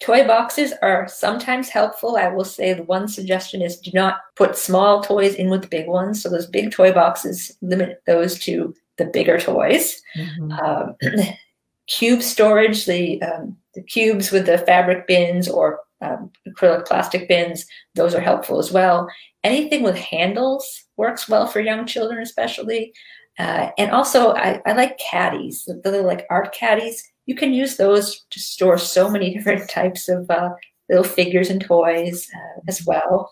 toy 0.00 0.26
boxes 0.26 0.74
are 0.82 1.08
sometimes 1.08 1.68
helpful. 1.68 2.16
I 2.16 2.28
will 2.28 2.44
say 2.44 2.74
the 2.74 2.82
one 2.82 3.06
suggestion 3.06 3.62
is 3.62 3.78
do 3.78 3.90
not 3.94 4.18
put 4.36 4.56
small 4.56 5.02
toys 5.02 5.34
in 5.34 5.50
with 5.50 5.62
the 5.62 5.68
big 5.68 5.86
ones. 5.86 6.22
So 6.22 6.28
those 6.28 6.46
big 6.46 6.72
toy 6.72 6.92
boxes, 6.92 7.56
limit 7.62 8.02
those 8.06 8.38
to 8.40 8.74
the 8.98 9.06
bigger 9.06 9.38
toys. 9.38 10.00
Mm-hmm. 10.16 10.52
Um, 10.52 10.96
cube 11.88 12.22
storage, 12.22 12.84
the, 12.84 13.22
um, 13.22 13.56
the 13.74 13.82
cubes 13.82 14.30
with 14.30 14.46
the 14.46 14.58
fabric 14.58 15.06
bins 15.06 15.48
or 15.48 15.80
um, 16.00 16.30
acrylic 16.46 16.86
plastic 16.86 17.28
bins, 17.28 17.66
those 17.94 18.14
are 18.14 18.20
helpful 18.20 18.58
as 18.58 18.70
well. 18.70 19.08
Anything 19.44 19.82
with 19.82 19.96
handles 19.96 20.84
works 20.96 21.28
well 21.28 21.46
for 21.46 21.60
young 21.60 21.86
children, 21.86 22.20
especially. 22.20 22.92
Uh, 23.38 23.70
and 23.78 23.90
also, 23.92 24.34
I, 24.34 24.60
I 24.66 24.72
like 24.72 24.98
caddies, 24.98 25.64
the, 25.64 25.80
little 25.84 26.06
like 26.06 26.26
art 26.28 26.52
caddies. 26.52 27.02
You 27.26 27.34
can 27.34 27.52
use 27.52 27.76
those 27.76 28.24
to 28.30 28.40
store 28.40 28.78
so 28.78 29.08
many 29.08 29.32
different 29.34 29.70
types 29.70 30.08
of 30.08 30.28
uh, 30.30 30.50
little 30.88 31.04
figures 31.04 31.50
and 31.50 31.60
toys 31.60 32.28
uh, 32.34 32.60
as 32.68 32.84
well. 32.84 33.30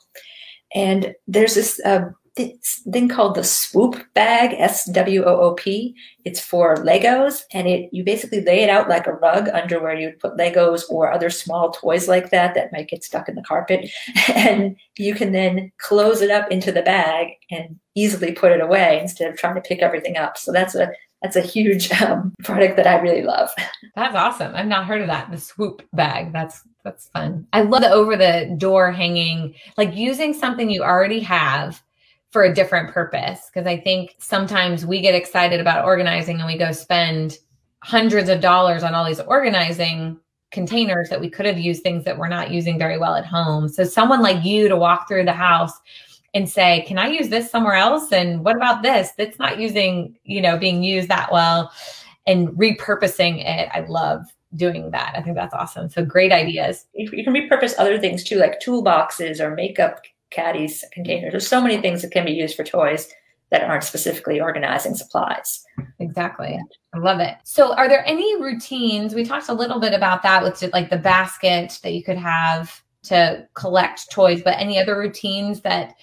And 0.74 1.14
there's 1.26 1.55
this 1.55 1.81
uh, 1.85 2.11
this 2.37 2.83
thing 2.92 3.09
called 3.09 3.35
the 3.35 3.42
swoop 3.42 4.03
bag 4.14 4.55
s-w-o-o-p 4.59 5.94
it's 6.25 6.40
for 6.40 6.77
legos 6.77 7.42
and 7.53 7.66
it 7.66 7.88
you 7.92 8.05
basically 8.05 8.42
lay 8.42 8.62
it 8.62 8.70
out 8.70 8.88
like 8.88 9.07
a 9.07 9.12
rug 9.14 9.49
under 9.49 9.83
where 9.83 9.99
you'd 9.99 10.18
put 10.18 10.37
legos 10.37 10.83
or 10.90 11.11
other 11.11 11.31
small 11.31 11.70
toys 11.70 12.09
like 12.09 12.31
that 12.31 12.55
that 12.55 12.72
might 12.72 12.88
get 12.88 13.03
stuck 13.03 13.29
in 13.29 13.35
the 13.35 13.42
carpet 13.42 13.90
and 14.35 14.77
you 14.99 15.14
can 15.14 15.33
then 15.33 15.72
close 15.79 16.20
it 16.20 16.31
up 16.31 16.51
into 16.51 16.70
the 16.70 16.83
bag 16.83 17.29
and 17.51 17.79
easily 17.94 18.33
put 18.33 18.53
it 18.53 18.61
away 18.61 19.01
instead 19.01 19.31
of 19.31 19.38
trying 19.38 19.55
to 19.55 19.61
pick 19.62 19.81
everything 19.81 20.16
up 20.16 20.37
so 20.37 20.53
that's 20.53 20.75
a 20.75 20.90
that's 21.22 21.37
a 21.37 21.40
huge 21.40 21.90
um, 22.03 22.35
product 22.44 22.77
that 22.77 22.87
I 22.87 23.01
really 23.01 23.22
love. 23.22 23.51
That's 23.96 24.14
awesome. 24.14 24.55
I've 24.55 24.66
not 24.66 24.85
heard 24.85 25.01
of 25.01 25.07
that. 25.09 25.31
The 25.31 25.38
swoop 25.38 25.83
bag. 25.92 26.33
That's 26.33 26.62
that's 26.85 27.09
fun. 27.09 27.46
I 27.53 27.62
love 27.62 27.81
the 27.81 27.90
over 27.90 28.16
the 28.16 28.55
door 28.59 28.92
hanging, 28.92 29.55
like 29.77 29.96
using 29.96 30.33
something 30.33 30.70
you 30.70 30.83
already 30.85 31.18
have 31.20 31.83
for 32.37 32.42
a 32.42 32.53
different 32.53 32.92
purpose. 32.92 33.46
Because 33.46 33.66
I 33.66 33.81
think 33.81 34.14
sometimes 34.18 34.85
we 34.85 35.01
get 35.01 35.14
excited 35.14 35.59
about 35.59 35.87
organizing 35.87 36.37
and 36.37 36.46
we 36.46 36.59
go 36.59 36.70
spend 36.70 37.38
hundreds 37.83 38.29
of 38.29 38.42
dollars 38.42 38.83
on 38.83 38.94
all 38.94 39.07
these 39.07 39.20
organizing 39.20 40.20
containers 40.51 41.09
that 41.09 41.18
we 41.18 41.31
could 41.31 41.46
have 41.46 41.59
used 41.59 41.83
things 41.83 42.05
that 42.05 42.18
we're 42.18 42.29
not 42.29 42.51
using 42.51 42.79
very 42.79 42.99
well 42.99 43.14
at 43.14 43.25
home. 43.25 43.70
So 43.70 43.85
someone 43.85 44.20
like 44.20 44.44
you 44.44 44.68
to 44.68 44.77
walk 44.77 45.09
through 45.09 45.25
the 45.25 45.33
house 45.33 45.72
and 46.35 46.46
say, 46.46 46.85
"Can 46.87 46.99
I 46.99 47.07
use 47.07 47.31
this 47.31 47.51
somewhere 47.51 47.77
else?" 47.77 48.12
and 48.12 48.44
"What 48.44 48.57
about 48.57 48.83
this? 48.83 49.12
That's 49.16 49.38
not 49.38 49.59
using, 49.59 50.18
you 50.25 50.42
know, 50.42 50.59
being 50.59 50.83
used 50.83 51.09
that 51.09 51.33
well." 51.33 51.72
And 52.27 52.49
repurposing 52.49 53.42
it. 53.46 53.70
I 53.72 53.81
love 53.88 54.27
doing 54.57 54.90
that. 54.90 55.14
I 55.16 55.22
think 55.22 55.37
that's 55.37 55.55
awesome. 55.55 55.88
So 55.88 56.05
great 56.05 56.33
ideas. 56.33 56.85
You 56.92 57.25
can 57.25 57.33
repurpose 57.33 57.72
other 57.79 57.99
things 57.99 58.22
too, 58.22 58.37
like 58.37 58.61
toolboxes 58.61 59.40
or 59.40 59.55
makeup 59.55 60.03
caddies, 60.37 60.85
containers. 60.92 61.33
There's 61.33 61.49
so 61.49 61.61
many 61.61 61.81
things 61.81 62.03
that 62.03 62.12
can 62.12 62.25
be 62.25 62.33
used 62.33 62.55
for 62.55 62.62
toys 62.62 63.09
that 63.51 63.62
aren't 63.62 63.85
specifically 63.85 64.40
organizing 64.40 64.94
supplies. 64.94 65.64
Exactly. 65.99 66.59
I 66.94 66.99
love 66.99 67.20
it. 67.20 67.37
So, 67.44 67.75
are 67.75 67.88
there 67.88 68.05
any 68.07 68.40
routines? 68.40 69.14
We 69.14 69.25
talked 69.25 69.49
a 69.49 69.55
little 69.55 69.81
bit 69.81 69.94
about 69.94 70.22
that 70.22 70.42
with 70.42 70.62
like 70.72 70.90
the 70.90 70.99
basket 70.99 71.79
that 71.83 71.92
you 71.92 72.03
could 72.03 72.18
have 72.18 72.83
to 73.05 73.46
collect 73.55 74.11
toys, 74.11 74.42
but 74.42 74.59
any 74.59 74.79
other 74.79 74.99
routines 74.99 75.61
that 75.62 75.94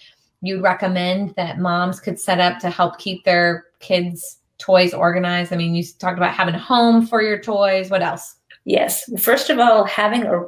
you'd 0.42 0.62
recommend 0.62 1.34
that 1.36 1.60
moms 1.60 2.00
could 2.00 2.20
set 2.20 2.40
up 2.40 2.60
to 2.60 2.70
help 2.70 2.98
keep 2.98 3.24
their 3.24 3.66
kids' 3.80 4.40
toys 4.58 4.94
organized? 4.94 5.52
I 5.52 5.58
mean, 5.58 5.76
you 5.76 5.84
talked 6.00 6.18
about 6.18 6.34
having 6.34 6.56
a 6.56 6.60
home 6.60 7.06
for 7.06 7.22
your 7.22 7.40
toys. 7.40 7.90
What 7.90 8.02
else? 8.02 8.36
Yes. 8.66 9.10
First 9.22 9.50
of 9.50 9.60
all, 9.60 9.84
having 9.84 10.24
a 10.24 10.44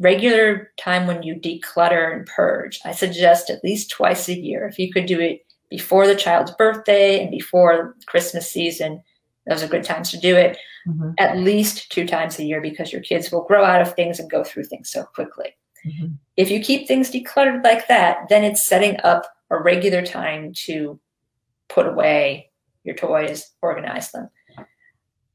regular 0.00 0.72
time 0.78 1.06
when 1.06 1.22
you 1.22 1.34
declutter 1.34 2.12
and 2.16 2.26
purge. 2.26 2.80
I 2.84 2.92
suggest 2.92 3.50
at 3.50 3.62
least 3.62 3.90
twice 3.90 4.28
a 4.28 4.38
year. 4.38 4.66
If 4.66 4.78
you 4.78 4.90
could 4.90 5.06
do 5.06 5.20
it 5.20 5.46
before 5.68 6.06
the 6.06 6.16
child's 6.16 6.50
birthday 6.52 7.20
and 7.22 7.30
before 7.30 7.96
Christmas 8.06 8.50
season, 8.50 9.02
those 9.46 9.62
are 9.62 9.68
good 9.68 9.84
times 9.84 10.10
to 10.10 10.18
do 10.18 10.36
it. 10.36 10.58
Mm-hmm. 10.88 11.10
At 11.18 11.36
least 11.36 11.92
two 11.92 12.06
times 12.06 12.38
a 12.38 12.44
year 12.44 12.60
because 12.60 12.92
your 12.92 13.02
kids 13.02 13.30
will 13.30 13.44
grow 13.44 13.64
out 13.64 13.82
of 13.82 13.94
things 13.94 14.18
and 14.18 14.30
go 14.30 14.42
through 14.42 14.64
things 14.64 14.90
so 14.90 15.04
quickly. 15.04 15.54
Mm-hmm. 15.86 16.14
If 16.36 16.50
you 16.50 16.60
keep 16.60 16.88
things 16.88 17.10
decluttered 17.10 17.62
like 17.62 17.86
that, 17.88 18.28
then 18.28 18.42
it's 18.42 18.66
setting 18.66 18.96
up 19.04 19.24
a 19.50 19.62
regular 19.62 20.02
time 20.02 20.52
to 20.66 20.98
put 21.68 21.86
away 21.86 22.50
your 22.84 22.94
toys, 22.94 23.50
organize 23.60 24.10
them. 24.12 24.30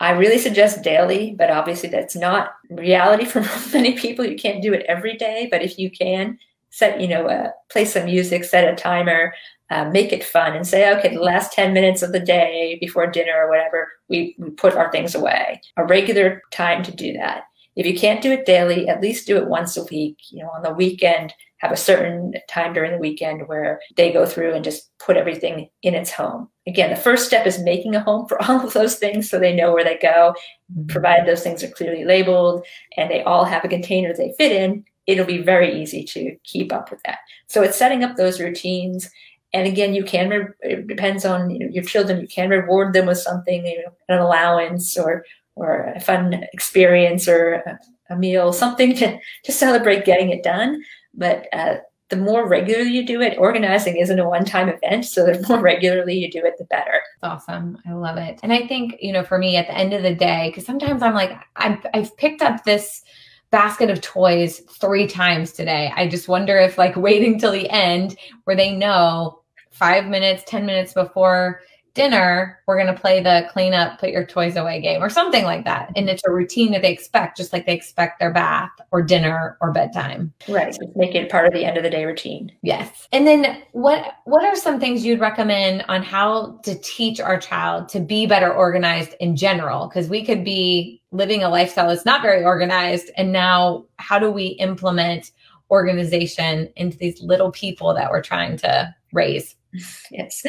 I 0.05 0.11
really 0.11 0.37
suggest 0.37 0.83
daily, 0.83 1.33
but 1.35 1.49
obviously 1.49 1.89
that's 1.89 2.15
not 2.15 2.51
reality 2.69 3.25
for 3.33 3.43
many 3.73 3.97
people. 3.97 4.23
You 4.23 4.35
can't 4.35 4.61
do 4.61 4.71
it 4.71 4.85
every 4.87 5.17
day, 5.17 5.47
but 5.49 5.63
if 5.63 5.79
you 5.79 5.89
can, 5.89 6.37
set, 6.69 7.01
you 7.01 7.07
know, 7.07 7.27
uh, 7.27 7.49
play 7.71 7.85
some 7.85 8.05
music, 8.05 8.43
set 8.43 8.71
a 8.71 8.75
timer, 8.75 9.33
uh, 9.71 9.85
make 9.85 10.13
it 10.13 10.23
fun, 10.23 10.55
and 10.55 10.67
say, 10.67 10.95
okay, 10.95 11.15
the 11.15 11.21
last 11.21 11.53
10 11.53 11.73
minutes 11.73 12.03
of 12.03 12.11
the 12.11 12.19
day 12.19 12.77
before 12.79 13.07
dinner 13.07 13.33
or 13.35 13.49
whatever, 13.49 13.87
we, 14.07 14.35
we 14.37 14.51
put 14.51 14.75
our 14.75 14.91
things 14.91 15.15
away. 15.15 15.59
A 15.77 15.83
regular 15.83 16.43
time 16.51 16.83
to 16.83 16.95
do 16.95 17.13
that. 17.13 17.45
If 17.75 17.87
you 17.87 17.97
can't 17.97 18.21
do 18.21 18.31
it 18.31 18.45
daily, 18.45 18.87
at 18.87 19.01
least 19.01 19.25
do 19.25 19.37
it 19.37 19.47
once 19.47 19.75
a 19.75 19.85
week. 19.85 20.19
You 20.29 20.43
know, 20.43 20.51
on 20.51 20.61
the 20.61 20.71
weekend, 20.71 21.33
have 21.57 21.71
a 21.71 21.77
certain 21.77 22.35
time 22.47 22.73
during 22.73 22.91
the 22.91 22.99
weekend 22.99 23.47
where 23.47 23.79
they 23.97 24.13
go 24.13 24.27
through 24.27 24.53
and 24.53 24.63
just 24.63 24.95
put 24.99 25.17
everything 25.17 25.69
in 25.81 25.95
its 25.95 26.11
home. 26.11 26.49
Again, 26.67 26.89
the 26.89 26.95
first 26.95 27.25
step 27.25 27.45
is 27.45 27.59
making 27.59 27.95
a 27.95 28.03
home 28.03 28.27
for 28.27 28.41
all 28.49 28.65
of 28.65 28.73
those 28.73 28.95
things 28.95 29.29
so 29.29 29.39
they 29.39 29.55
know 29.55 29.73
where 29.73 29.83
they 29.83 29.97
go, 30.01 30.33
mm-hmm. 30.71 30.87
provided 30.87 31.27
those 31.27 31.43
things 31.43 31.63
are 31.63 31.69
clearly 31.69 32.05
labeled 32.05 32.65
and 32.97 33.09
they 33.09 33.23
all 33.23 33.45
have 33.45 33.63
a 33.63 33.69
container 33.69 34.13
they 34.13 34.33
fit 34.37 34.51
in. 34.51 34.83
It'll 35.07 35.25
be 35.25 35.41
very 35.41 35.81
easy 35.81 36.03
to 36.03 36.35
keep 36.43 36.73
up 36.73 36.89
with 36.89 37.01
that. 37.03 37.19
So 37.47 37.61
it's 37.61 37.77
setting 37.77 38.03
up 38.03 38.15
those 38.15 38.39
routines 38.39 39.09
and 39.53 39.67
again 39.67 39.93
you 39.93 40.03
can 40.03 40.29
re- 40.29 40.47
it 40.61 40.87
depends 40.87 41.23
on 41.23 41.51
you 41.51 41.59
know, 41.59 41.67
your 41.71 41.83
children 41.83 42.19
you 42.19 42.27
can 42.27 42.49
reward 42.49 42.93
them 42.93 43.05
with 43.05 43.19
something 43.19 43.65
you 43.65 43.83
know 43.83 43.91
an 44.09 44.17
allowance 44.17 44.97
or 44.97 45.23
or 45.55 45.93
a 45.95 45.99
fun 45.99 46.45
experience 46.53 47.27
or 47.27 47.53
a, 47.53 47.79
a 48.09 48.15
meal, 48.15 48.53
something 48.53 48.95
to, 48.95 49.17
to 49.43 49.51
celebrate 49.51 50.05
getting 50.05 50.29
it 50.29 50.43
done. 50.43 50.83
But 51.13 51.47
uh, 51.53 51.77
the 52.09 52.17
more 52.17 52.47
regularly 52.47 52.91
you 52.91 53.05
do 53.05 53.21
it, 53.21 53.37
organizing 53.37 53.97
isn't 53.97 54.19
a 54.19 54.29
one 54.29 54.45
time 54.45 54.69
event. 54.69 55.05
So 55.05 55.25
the 55.25 55.33
more 55.33 55.57
mm-hmm. 55.57 55.63
regularly 55.63 56.17
you 56.17 56.29
do 56.29 56.45
it, 56.45 56.57
the 56.57 56.65
better. 56.65 57.01
awesome. 57.23 57.77
I 57.87 57.93
love 57.93 58.17
it. 58.17 58.39
And 58.43 58.53
I 58.53 58.67
think, 58.67 58.95
you 58.99 59.11
know, 59.11 59.23
for 59.23 59.37
me 59.37 59.57
at 59.57 59.67
the 59.67 59.75
end 59.75 59.93
of 59.93 60.03
the 60.03 60.13
day, 60.13 60.49
because 60.49 60.65
sometimes 60.65 61.01
I'm 61.01 61.15
like, 61.15 61.31
I've, 61.55 61.85
I've 61.93 62.15
picked 62.17 62.41
up 62.41 62.63
this 62.63 63.03
basket 63.49 63.89
of 63.89 64.01
toys 64.01 64.61
three 64.79 65.07
times 65.07 65.51
today. 65.51 65.91
I 65.95 66.07
just 66.07 66.27
wonder 66.27 66.57
if 66.59 66.77
like 66.77 66.95
waiting 66.95 67.39
till 67.39 67.51
the 67.51 67.69
end 67.69 68.17
where 68.43 68.55
they 68.55 68.75
know 68.75 69.41
five 69.71 70.05
minutes, 70.05 70.43
10 70.47 70.65
minutes 70.65 70.93
before 70.93 71.61
dinner, 71.95 72.59
we're 72.67 72.75
going 72.75 72.93
to 72.93 73.01
play 73.01 73.23
the 73.23 73.47
clean 73.51 73.73
up, 73.73 73.99
put 73.99 74.09
your 74.09 74.25
toys 74.25 74.57
away 74.57 74.81
game 74.81 75.01
or 75.01 75.09
something 75.09 75.45
like 75.45 75.63
that. 75.63 75.91
And 75.95 76.09
it's 76.09 76.21
a 76.27 76.31
routine 76.31 76.71
that 76.73 76.81
they 76.81 76.91
expect, 76.91 77.37
just 77.37 77.53
like 77.53 77.65
they 77.65 77.73
expect 77.73 78.19
their 78.19 78.31
bath 78.31 78.69
or 78.91 79.01
dinner 79.01 79.57
or 79.61 79.71
bedtime. 79.71 80.33
Right. 80.47 80.75
So 80.75 80.81
make 80.95 81.15
it 81.15 81.31
part 81.31 81.47
of 81.47 81.53
the 81.53 81.63
end 81.63 81.77
of 81.77 81.83
the 81.83 81.89
day 81.89 82.05
routine. 82.05 82.51
Yes. 82.61 83.07
And 83.13 83.25
then 83.25 83.63
what, 83.71 84.15
what 84.25 84.43
are 84.43 84.55
some 84.55 84.79
things 84.79 85.05
you'd 85.05 85.21
recommend 85.21 85.85
on 85.87 86.03
how 86.03 86.59
to 86.63 86.75
teach 86.79 87.19
our 87.19 87.39
child 87.39 87.87
to 87.89 88.01
be 88.01 88.27
better 88.27 88.53
organized 88.53 89.15
in 89.21 89.37
general? 89.37 89.87
Because 89.87 90.09
we 90.09 90.25
could 90.25 90.43
be 90.43 91.01
living 91.11 91.43
a 91.43 91.49
lifestyle 91.49 91.87
that's 91.87 92.05
not 92.05 92.21
very 92.21 92.43
organized. 92.43 93.09
And 93.15 93.31
now 93.31 93.85
how 93.97 94.19
do 94.19 94.29
we 94.29 94.47
implement 94.47 95.31
organization 95.71 96.69
into 96.75 96.97
these 96.97 97.21
little 97.21 97.51
people 97.51 97.93
that 97.93 98.11
we're 98.11 98.21
trying 98.21 98.57
to 98.57 98.93
raise? 99.13 99.55
Yes. 100.09 100.45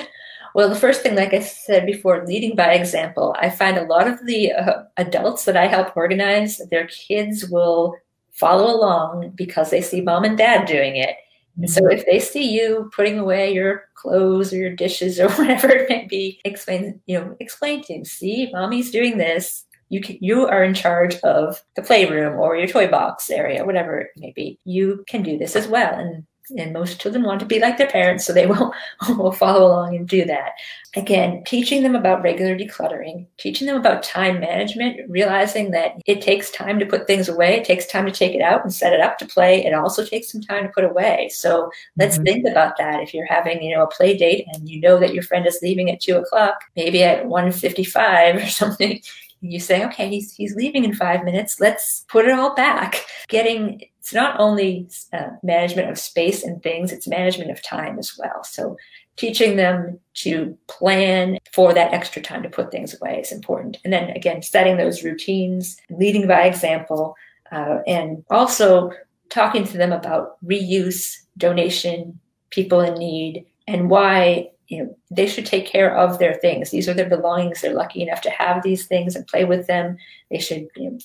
Well, 0.56 0.70
the 0.70 0.74
first 0.74 1.02
thing, 1.02 1.16
like 1.16 1.34
I 1.34 1.40
said 1.40 1.84
before, 1.84 2.24
leading 2.26 2.56
by 2.56 2.72
example. 2.72 3.36
I 3.38 3.50
find 3.50 3.76
a 3.76 3.84
lot 3.84 4.08
of 4.08 4.24
the 4.24 4.52
uh, 4.52 4.84
adults 4.96 5.44
that 5.44 5.54
I 5.54 5.66
help 5.66 5.94
organize, 5.94 6.62
their 6.70 6.86
kids 6.86 7.46
will 7.50 7.94
follow 8.32 8.74
along 8.74 9.34
because 9.34 9.68
they 9.68 9.82
see 9.82 10.00
mom 10.00 10.24
and 10.24 10.38
dad 10.38 10.64
doing 10.64 10.96
it. 10.96 11.16
And 11.58 11.68
so 11.68 11.86
if 11.90 12.06
they 12.06 12.18
see 12.18 12.50
you 12.50 12.90
putting 12.96 13.18
away 13.18 13.52
your 13.52 13.84
clothes 13.96 14.50
or 14.50 14.56
your 14.56 14.74
dishes 14.74 15.20
or 15.20 15.28
whatever 15.32 15.68
it 15.68 15.90
may 15.90 16.06
be, 16.06 16.40
explain, 16.46 17.02
you 17.04 17.20
know, 17.20 17.36
explain 17.38 17.82
to 17.82 17.92
them, 17.92 18.06
see, 18.06 18.48
mommy's 18.50 18.90
doing 18.90 19.18
this. 19.18 19.66
You 19.90 20.00
can, 20.00 20.16
you 20.22 20.46
are 20.46 20.64
in 20.64 20.72
charge 20.72 21.16
of 21.16 21.62
the 21.74 21.82
playroom 21.82 22.40
or 22.40 22.56
your 22.56 22.66
toy 22.66 22.88
box 22.88 23.28
area, 23.28 23.66
whatever 23.66 23.98
it 23.98 24.08
may 24.16 24.32
be. 24.34 24.58
You 24.64 25.04
can 25.06 25.22
do 25.22 25.36
this 25.36 25.54
as 25.54 25.68
well. 25.68 25.92
And 25.92 26.24
and 26.56 26.72
most 26.72 27.00
children 27.00 27.24
want 27.24 27.40
to 27.40 27.46
be 27.46 27.58
like 27.58 27.78
their 27.78 27.88
parents, 27.88 28.24
so 28.24 28.32
they 28.32 28.46
will, 28.46 28.72
will 29.08 29.32
follow 29.32 29.66
along 29.66 29.96
and 29.96 30.08
do 30.08 30.24
that. 30.24 30.52
Again, 30.94 31.42
teaching 31.44 31.82
them 31.82 31.94
about 31.94 32.22
regular 32.22 32.56
decluttering, 32.56 33.26
teaching 33.36 33.66
them 33.66 33.76
about 33.76 34.02
time 34.02 34.40
management, 34.40 35.10
realizing 35.10 35.70
that 35.72 36.00
it 36.06 36.22
takes 36.22 36.50
time 36.50 36.78
to 36.78 36.86
put 36.86 37.06
things 37.06 37.28
away, 37.28 37.56
it 37.56 37.64
takes 37.64 37.86
time 37.86 38.06
to 38.06 38.12
take 38.12 38.34
it 38.34 38.40
out 38.40 38.62
and 38.62 38.72
set 38.72 38.94
it 38.94 39.00
up 39.00 39.18
to 39.18 39.26
play. 39.26 39.64
It 39.64 39.74
also 39.74 40.04
takes 40.04 40.32
some 40.32 40.40
time 40.40 40.62
to 40.62 40.72
put 40.72 40.84
away. 40.84 41.28
So 41.32 41.70
let's 41.98 42.16
mm-hmm. 42.16 42.24
think 42.24 42.46
about 42.48 42.78
that. 42.78 43.02
If 43.02 43.12
you're 43.12 43.26
having, 43.26 43.62
you 43.62 43.74
know, 43.74 43.82
a 43.82 43.88
play 43.88 44.16
date 44.16 44.46
and 44.54 44.68
you 44.68 44.80
know 44.80 44.98
that 44.98 45.12
your 45.12 45.22
friend 45.22 45.46
is 45.46 45.58
leaving 45.62 45.90
at 45.90 46.00
two 46.00 46.16
o'clock, 46.16 46.60
maybe 46.76 47.02
at 47.02 47.26
1.55 47.26 48.42
or 48.42 48.46
something, 48.48 49.00
you 49.42 49.60
say, 49.60 49.84
okay, 49.84 50.08
he's, 50.08 50.32
he's 50.32 50.54
leaving 50.54 50.84
in 50.84 50.94
five 50.94 51.24
minutes. 51.24 51.60
Let's 51.60 52.04
put 52.08 52.24
it 52.24 52.32
all 52.32 52.54
back. 52.54 53.04
Getting, 53.28 53.82
it's 54.06 54.14
not 54.14 54.38
only 54.38 54.88
uh, 55.12 55.30
management 55.42 55.90
of 55.90 55.98
space 55.98 56.44
and 56.44 56.62
things, 56.62 56.92
it's 56.92 57.08
management 57.08 57.50
of 57.50 57.60
time 57.60 57.98
as 57.98 58.16
well. 58.16 58.44
So 58.44 58.76
teaching 59.16 59.56
them 59.56 59.98
to 60.14 60.56
plan 60.68 61.38
for 61.52 61.74
that 61.74 61.92
extra 61.92 62.22
time 62.22 62.44
to 62.44 62.48
put 62.48 62.70
things 62.70 62.94
away 62.94 63.18
is 63.18 63.32
important. 63.32 63.78
And 63.82 63.92
then 63.92 64.10
again, 64.10 64.42
setting 64.42 64.76
those 64.76 65.02
routines, 65.02 65.76
leading 65.90 66.28
by 66.28 66.42
example, 66.42 67.16
uh, 67.50 67.78
and 67.88 68.24
also 68.30 68.92
talking 69.28 69.64
to 69.64 69.76
them 69.76 69.90
about 69.90 70.36
reuse, 70.46 71.16
donation, 71.36 72.20
people 72.50 72.80
in 72.82 72.94
need, 72.94 73.44
and 73.66 73.90
why 73.90 74.50
you 74.68 74.84
know 74.84 74.96
they 75.10 75.26
should 75.26 75.46
take 75.46 75.66
care 75.66 75.96
of 75.96 76.18
their 76.18 76.34
things 76.34 76.70
these 76.70 76.88
are 76.88 76.94
their 76.94 77.08
belongings 77.08 77.60
they're 77.60 77.72
lucky 77.72 78.02
enough 78.02 78.20
to 78.20 78.30
have 78.30 78.64
these 78.64 78.84
things 78.84 79.14
and 79.14 79.24
play 79.28 79.44
with 79.44 79.68
them 79.68 79.96
they 80.28 80.40
should 80.40 80.66
you 80.74 80.90
know, 80.90 80.98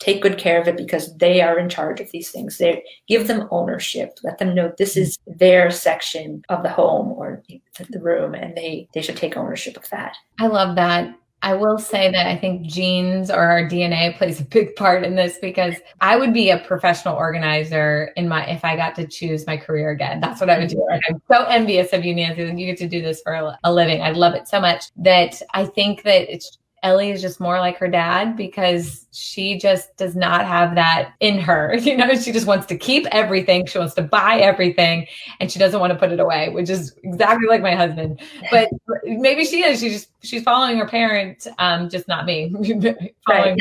take 0.00 0.22
good 0.22 0.38
care 0.38 0.60
of 0.60 0.66
it 0.66 0.76
because 0.76 1.16
they 1.18 1.40
are 1.40 1.58
in 1.58 1.68
charge 1.68 2.00
of 2.00 2.10
these 2.10 2.30
things 2.30 2.58
they 2.58 2.82
give 3.06 3.28
them 3.28 3.46
ownership 3.50 4.18
let 4.24 4.38
them 4.38 4.54
know 4.54 4.72
this 4.78 4.96
is 4.96 5.18
their 5.26 5.70
section 5.70 6.42
of 6.48 6.62
the 6.62 6.70
home 6.70 7.12
or 7.12 7.42
the 7.90 8.00
room 8.00 8.34
and 8.34 8.56
they 8.56 8.88
they 8.94 9.02
should 9.02 9.16
take 9.16 9.36
ownership 9.36 9.76
of 9.76 9.88
that 9.90 10.16
i 10.38 10.46
love 10.46 10.74
that 10.74 11.14
I 11.42 11.54
will 11.54 11.78
say 11.78 12.10
that 12.10 12.26
I 12.26 12.36
think 12.36 12.66
genes 12.66 13.30
or 13.30 13.42
our 13.42 13.62
DNA 13.62 14.16
plays 14.16 14.40
a 14.40 14.44
big 14.44 14.76
part 14.76 15.04
in 15.04 15.14
this 15.14 15.38
because 15.40 15.74
I 16.00 16.16
would 16.16 16.34
be 16.34 16.50
a 16.50 16.58
professional 16.58 17.16
organizer 17.16 18.12
in 18.16 18.28
my 18.28 18.44
if 18.46 18.64
I 18.64 18.76
got 18.76 18.94
to 18.96 19.06
choose 19.06 19.46
my 19.46 19.56
career 19.56 19.90
again. 19.90 20.20
That's 20.20 20.40
what 20.40 20.50
I 20.50 20.58
would 20.58 20.68
do. 20.68 20.76
Mm-hmm. 20.76 21.14
I'm 21.14 21.22
so 21.32 21.44
envious 21.46 21.92
of 21.94 22.04
you, 22.04 22.14
Nancy, 22.14 22.44
that 22.44 22.58
you 22.58 22.66
get 22.66 22.76
to 22.78 22.88
do 22.88 23.00
this 23.00 23.22
for 23.22 23.56
a 23.64 23.72
living. 23.72 24.02
I 24.02 24.10
love 24.10 24.34
it 24.34 24.48
so 24.48 24.60
much 24.60 24.84
that 24.96 25.40
I 25.54 25.64
think 25.64 26.02
that 26.02 26.30
it's 26.32 26.58
Ellie 26.82 27.10
is 27.10 27.20
just 27.20 27.40
more 27.40 27.58
like 27.58 27.76
her 27.78 27.88
dad 27.88 28.36
because 28.36 29.06
she 29.12 29.58
just 29.58 29.96
does 29.96 30.16
not 30.16 30.46
have 30.46 30.74
that 30.76 31.12
in 31.20 31.38
her. 31.38 31.76
You 31.90 31.96
know, 31.96 32.14
she 32.14 32.30
just 32.30 32.46
wants 32.46 32.66
to 32.66 32.76
keep 32.76 33.06
everything. 33.10 33.66
She 33.66 33.78
wants 33.78 33.94
to 33.94 34.02
buy 34.02 34.38
everything 34.38 35.08
and 35.40 35.50
she 35.50 35.58
doesn't 35.58 35.80
want 35.80 35.92
to 35.92 35.98
put 35.98 36.12
it 36.12 36.20
away, 36.20 36.50
which 36.50 36.70
is 36.70 36.94
exactly 37.02 37.48
like 37.48 37.62
my 37.62 37.74
husband. 37.74 38.20
But 38.50 38.68
maybe 39.04 39.44
she 39.44 39.64
is. 39.64 39.80
She's 39.80 39.92
just, 39.92 40.10
she's 40.22 40.42
following 40.44 40.76
her 40.78 40.86
parent, 40.86 41.48
um, 41.58 41.88
just 41.88 42.06
not 42.06 42.26
me, 42.26 42.52
following 43.26 43.58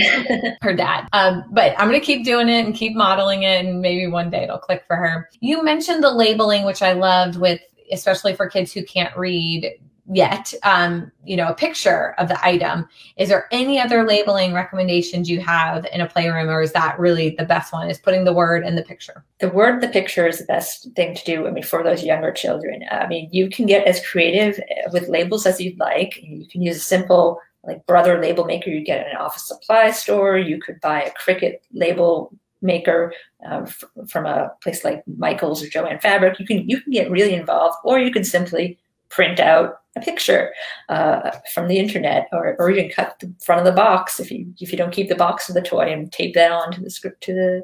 her 0.62 0.76
dad. 0.76 1.08
Um, 1.14 1.46
but 1.50 1.74
I'm 1.80 1.88
going 1.88 2.00
to 2.00 2.06
keep 2.06 2.24
doing 2.24 2.50
it 2.50 2.66
and 2.66 2.76
keep 2.76 2.96
modeling 2.96 3.44
it. 3.44 3.66
And 3.66 3.82
maybe 3.82 4.06
one 4.06 4.30
day 4.30 4.44
it'll 4.44 4.60
click 4.60 4.84
for 4.86 4.96
her. 4.96 5.30
You 5.40 5.64
mentioned 5.64 6.04
the 6.04 6.12
labeling, 6.12 6.66
which 6.66 6.84
I 6.84 6.94
loved 6.94 7.38
with, 7.38 7.62
especially 7.92 8.36
for 8.36 8.48
kids 8.48 8.72
who 8.72 8.84
can't 8.84 9.16
read 9.18 9.80
yet, 10.12 10.54
um, 10.64 11.12
you 11.24 11.38
know, 11.38 11.48
a 11.48 11.54
picture 11.54 12.16
of 12.18 12.28
the 12.28 12.46
item. 12.46 12.88
Is 13.18 13.30
there 13.30 13.48
any 13.52 13.80
other 13.80 14.04
labeling 14.04 14.54
recommendations 14.54 15.30
you 15.30 15.40
have 15.42 15.86
in 15.94 16.02
a 16.02 16.08
playroom, 16.08 16.50
or 16.50 16.62
is 16.62 16.74
that 16.74 17.00
really 17.00 17.36
the 17.38 17.46
best 17.46 17.72
one? 17.72 17.90
Is 17.90 18.00
putting 18.00 18.24
the 18.24 18.34
word 18.34 18.66
in 18.66 18.76
the 18.76 18.82
picture? 18.82 19.24
The 19.40 19.50
word, 19.50 19.82
the 19.82 19.88
picture 19.88 20.28
is 20.28 20.40
the 20.40 20.46
best 20.46 20.92
thing 20.96 21.16
to 21.16 21.24
do. 21.24 21.48
I 21.48 21.52
mean, 21.52 21.64
for 21.64 21.84
those 21.84 22.04
younger 22.04 22.32
children, 22.32 22.84
I 22.92 23.08
mean, 23.08 23.30
you 23.32 23.50
can 23.50 23.66
get 23.66 23.88
as 23.88 24.06
creative 24.06 24.60
with 24.92 25.08
labels 25.10 25.46
as 25.46 25.62
you'd 25.62 25.80
like. 25.80 26.20
You 26.22 26.48
can 26.48 26.62
use 26.62 26.78
a 26.78 26.82
simple 26.82 27.40
like 27.64 27.86
brother 27.86 28.20
label 28.22 28.46
maker 28.46 28.70
you 28.70 28.84
get 28.84 29.06
in 29.06 29.12
an 29.12 29.18
office 29.18 29.48
supply 29.48 29.92
store. 29.92 30.38
You 30.38 30.60
could 30.60 30.80
buy 30.82 31.04
a 31.04 31.12
Cricut 31.12 31.60
label 31.72 32.34
maker 32.62 33.14
uh, 33.50 33.62
f- 33.64 33.84
from 34.08 34.26
a 34.26 34.52
place 34.62 34.84
like 34.84 35.04
Michaels 35.08 35.64
or 35.64 35.70
Jo-Ann 35.70 36.00
Fabric. 36.00 36.40
You 36.40 36.48
can 36.48 36.68
you 36.68 36.82
can 36.82 36.92
get 36.92 37.12
really 37.12 37.34
involved, 37.34 37.78
or 37.84 38.00
you 38.00 38.12
can 38.12 38.24
simply 38.24 38.78
print 39.10 39.40
out 39.40 39.82
a 39.96 40.02
picture 40.02 40.54
uh, 40.90 41.32
from 41.54 41.68
the 41.68 41.78
internet, 41.78 42.28
or, 42.32 42.56
or 42.60 42.70
even 42.70 42.90
cut 42.90 43.20
the 43.20 43.34
front 43.44 43.60
of 43.60 43.66
the 43.66 43.72
box 43.72 44.20
if 44.20 44.32
you 44.32 44.54
if 44.60 44.72
you 44.72 44.78
don't 44.78 44.94
keep 44.94 45.10
the 45.10 45.16
box 45.16 45.50
of 45.50 45.56
the 45.56 45.62
toy 45.62 45.92
and 45.92 46.12
tape 46.12 46.34
that 46.36 46.52
onto 46.52 46.82
the 46.82 46.90
script 46.90 47.22
to 47.24 47.34
the 47.34 47.64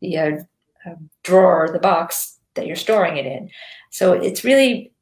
the 0.00 0.16
uh, 0.16 0.30
um, 0.86 1.10
drawer, 1.22 1.68
the 1.72 1.78
box 1.78 2.38
that 2.54 2.66
you're 2.66 2.76
storing 2.76 3.16
it 3.16 3.26
in. 3.26 3.50
So 3.90 4.12
it's 4.12 4.44
really 4.44 4.92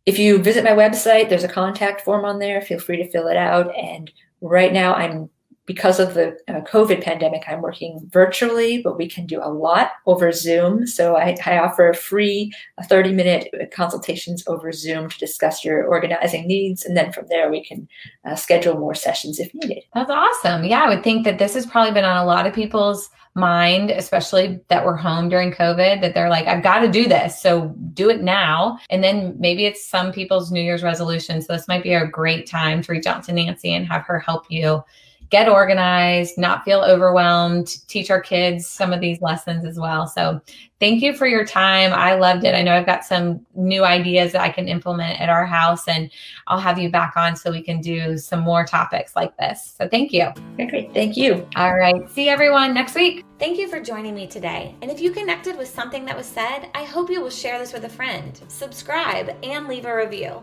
if 0.06 0.20
you 0.20 0.38
visit 0.38 0.64
my 0.64 0.70
website, 0.70 1.30
there's 1.30 1.44
a 1.44 1.50
contact 1.50 2.02
form 2.02 2.26
on 2.26 2.38
there. 2.38 2.62
Feel 2.62 2.80
free 2.80 2.98
to 2.98 3.10
fill 3.10 3.28
it 3.28 3.38
out. 3.38 3.76
And 3.76 4.12
right 4.40 4.72
now, 4.72 4.94
I'm 4.94 5.32
because 5.68 6.00
of 6.00 6.14
the 6.14 6.30
uh, 6.48 6.62
COVID 6.62 7.04
pandemic, 7.04 7.44
I'm 7.46 7.62
working 7.62 8.00
virtually, 8.12 8.82
but 8.82 8.98
we 8.98 9.08
can 9.08 9.28
do 9.28 9.40
a 9.44 9.52
lot 9.52 9.92
over 10.06 10.32
Zoom. 10.32 10.88
So 10.88 11.18
I, 11.18 11.36
I 11.46 11.60
offer 11.60 11.94
free 11.94 12.54
30 12.86 13.14
minute 13.14 13.50
consultations 13.74 14.44
over 14.48 14.72
Zoom 14.72 15.10
to 15.10 15.20
discuss 15.20 15.64
your 15.66 15.86
organizing 15.86 16.48
needs. 16.48 16.86
And 16.86 16.96
then 16.96 17.12
from 17.12 17.28
there, 17.28 17.52
we 17.52 17.64
can 17.64 17.88
uh, 18.26 18.36
schedule 18.36 18.80
more 18.80 18.96
sessions 18.96 19.40
if 19.40 19.54
needed. 19.54 19.84
That's 19.94 20.10
awesome. 20.10 20.64
Yeah, 20.64 20.84
I 20.84 20.90
would 20.90 21.04
think 21.04 21.26
that 21.26 21.38
this 21.38 21.54
has 21.54 21.66
probably 21.66 21.94
been 21.94 22.06
on 22.06 22.18
a 22.18 22.26
lot 22.26 22.48
of 22.48 22.54
people's 22.54 23.10
mind, 23.36 23.92
especially 23.92 24.60
that 24.70 24.86
we're 24.86 24.96
home 24.96 25.28
during 25.28 25.52
COVID, 25.52 26.02
that 26.02 26.14
they're 26.14 26.30
like, 26.30 26.48
I've 26.48 26.64
got 26.64 26.80
to 26.80 26.90
do 26.90 27.08
this. 27.08 27.40
So 27.40 27.68
do 27.94 28.10
it 28.10 28.24
now. 28.24 28.80
And 28.90 29.04
then 29.04 29.36
maybe 29.38 29.66
it's 29.66 29.86
some 29.86 30.14
people's 30.14 30.50
New 30.50 30.62
Year's 30.62 30.82
resolution. 30.82 31.42
So 31.42 31.54
this 31.54 31.68
might 31.68 31.84
be 31.84 31.94
a 31.94 32.08
great 32.08 32.48
time 32.48 32.82
to 32.82 32.92
reach 32.92 33.06
out 33.06 33.24
to 33.26 33.34
Nancy 33.34 33.74
and 33.74 33.86
have 33.86 34.04
her 34.06 34.18
help 34.18 34.46
you 34.50 34.82
get 35.30 35.50
organized, 35.50 36.38
not 36.38 36.64
feel 36.64 36.82
overwhelmed, 36.82 37.86
teach 37.88 38.10
our 38.10 38.22
kids 38.22 38.68
some 38.68 38.94
of 38.94 39.02
these 39.02 39.22
lessons 39.22 39.66
as 39.66 39.78
well. 39.78 40.08
So 40.08 40.40
thank 40.80 41.02
you 41.02 41.14
for 41.14 41.28
your 41.28 41.46
time. 41.46 41.92
I 41.94 42.16
loved 42.16 42.46
it. 42.46 42.56
I 42.56 42.62
know 42.62 42.74
I've 42.74 42.86
got 42.86 43.04
some 43.04 43.46
new 43.54 43.84
ideas 43.84 44.32
that 44.32 44.42
I 44.42 44.50
can 44.50 44.68
implement 44.68 45.20
at 45.20 45.30
our 45.30 45.46
house 45.46 45.88
and 45.88 46.10
I'll 46.48 46.60
have 46.60 46.80
you 46.80 46.90
back 46.90 47.18
on 47.18 47.36
so 47.36 47.52
we 47.52 47.62
can 47.62 47.82
do 47.82 48.18
some 48.18 48.40
more 48.40 48.66
topics 48.66 49.16
like 49.16 49.36
this. 49.38 49.76
So 49.78 49.90
thank 49.90 50.14
you. 50.14 50.28
Okay, 50.54 50.70
great. 50.70 50.94
Thank 50.94 51.18
you. 51.18 51.48
All 51.58 51.76
right. 51.76 52.10
See 52.10 52.30
everyone 52.30 52.74
next 52.74 52.96
week. 52.96 53.26
Thank 53.38 53.58
you 53.58 53.68
for 53.68 53.82
joining 53.82 54.16
me 54.16 54.28
today. 54.28 54.76
And 54.82 54.90
if 54.90 55.02
you 55.02 55.12
connected 55.12 55.58
with 55.58 55.68
something 55.68 56.06
that 56.06 56.16
was 56.16 56.26
said, 56.26 56.70
I 56.74 56.84
hope 56.84 57.10
you 57.10 57.22
will 57.22 57.30
share 57.30 57.60
this 57.60 57.74
with 57.74 57.84
a 57.84 57.90
friend, 57.90 58.40
subscribe, 58.48 59.36
and 59.44 59.68
leave 59.68 59.86
a 59.86 59.96
review. 59.96 60.42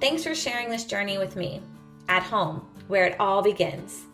Thanks 0.00 0.24
for 0.24 0.34
sharing 0.34 0.68
this 0.68 0.84
journey 0.84 1.18
with 1.18 1.36
me 1.36 1.62
at 2.08 2.22
home, 2.22 2.66
where 2.88 3.06
it 3.06 3.16
all 3.18 3.42
begins. 3.42 4.06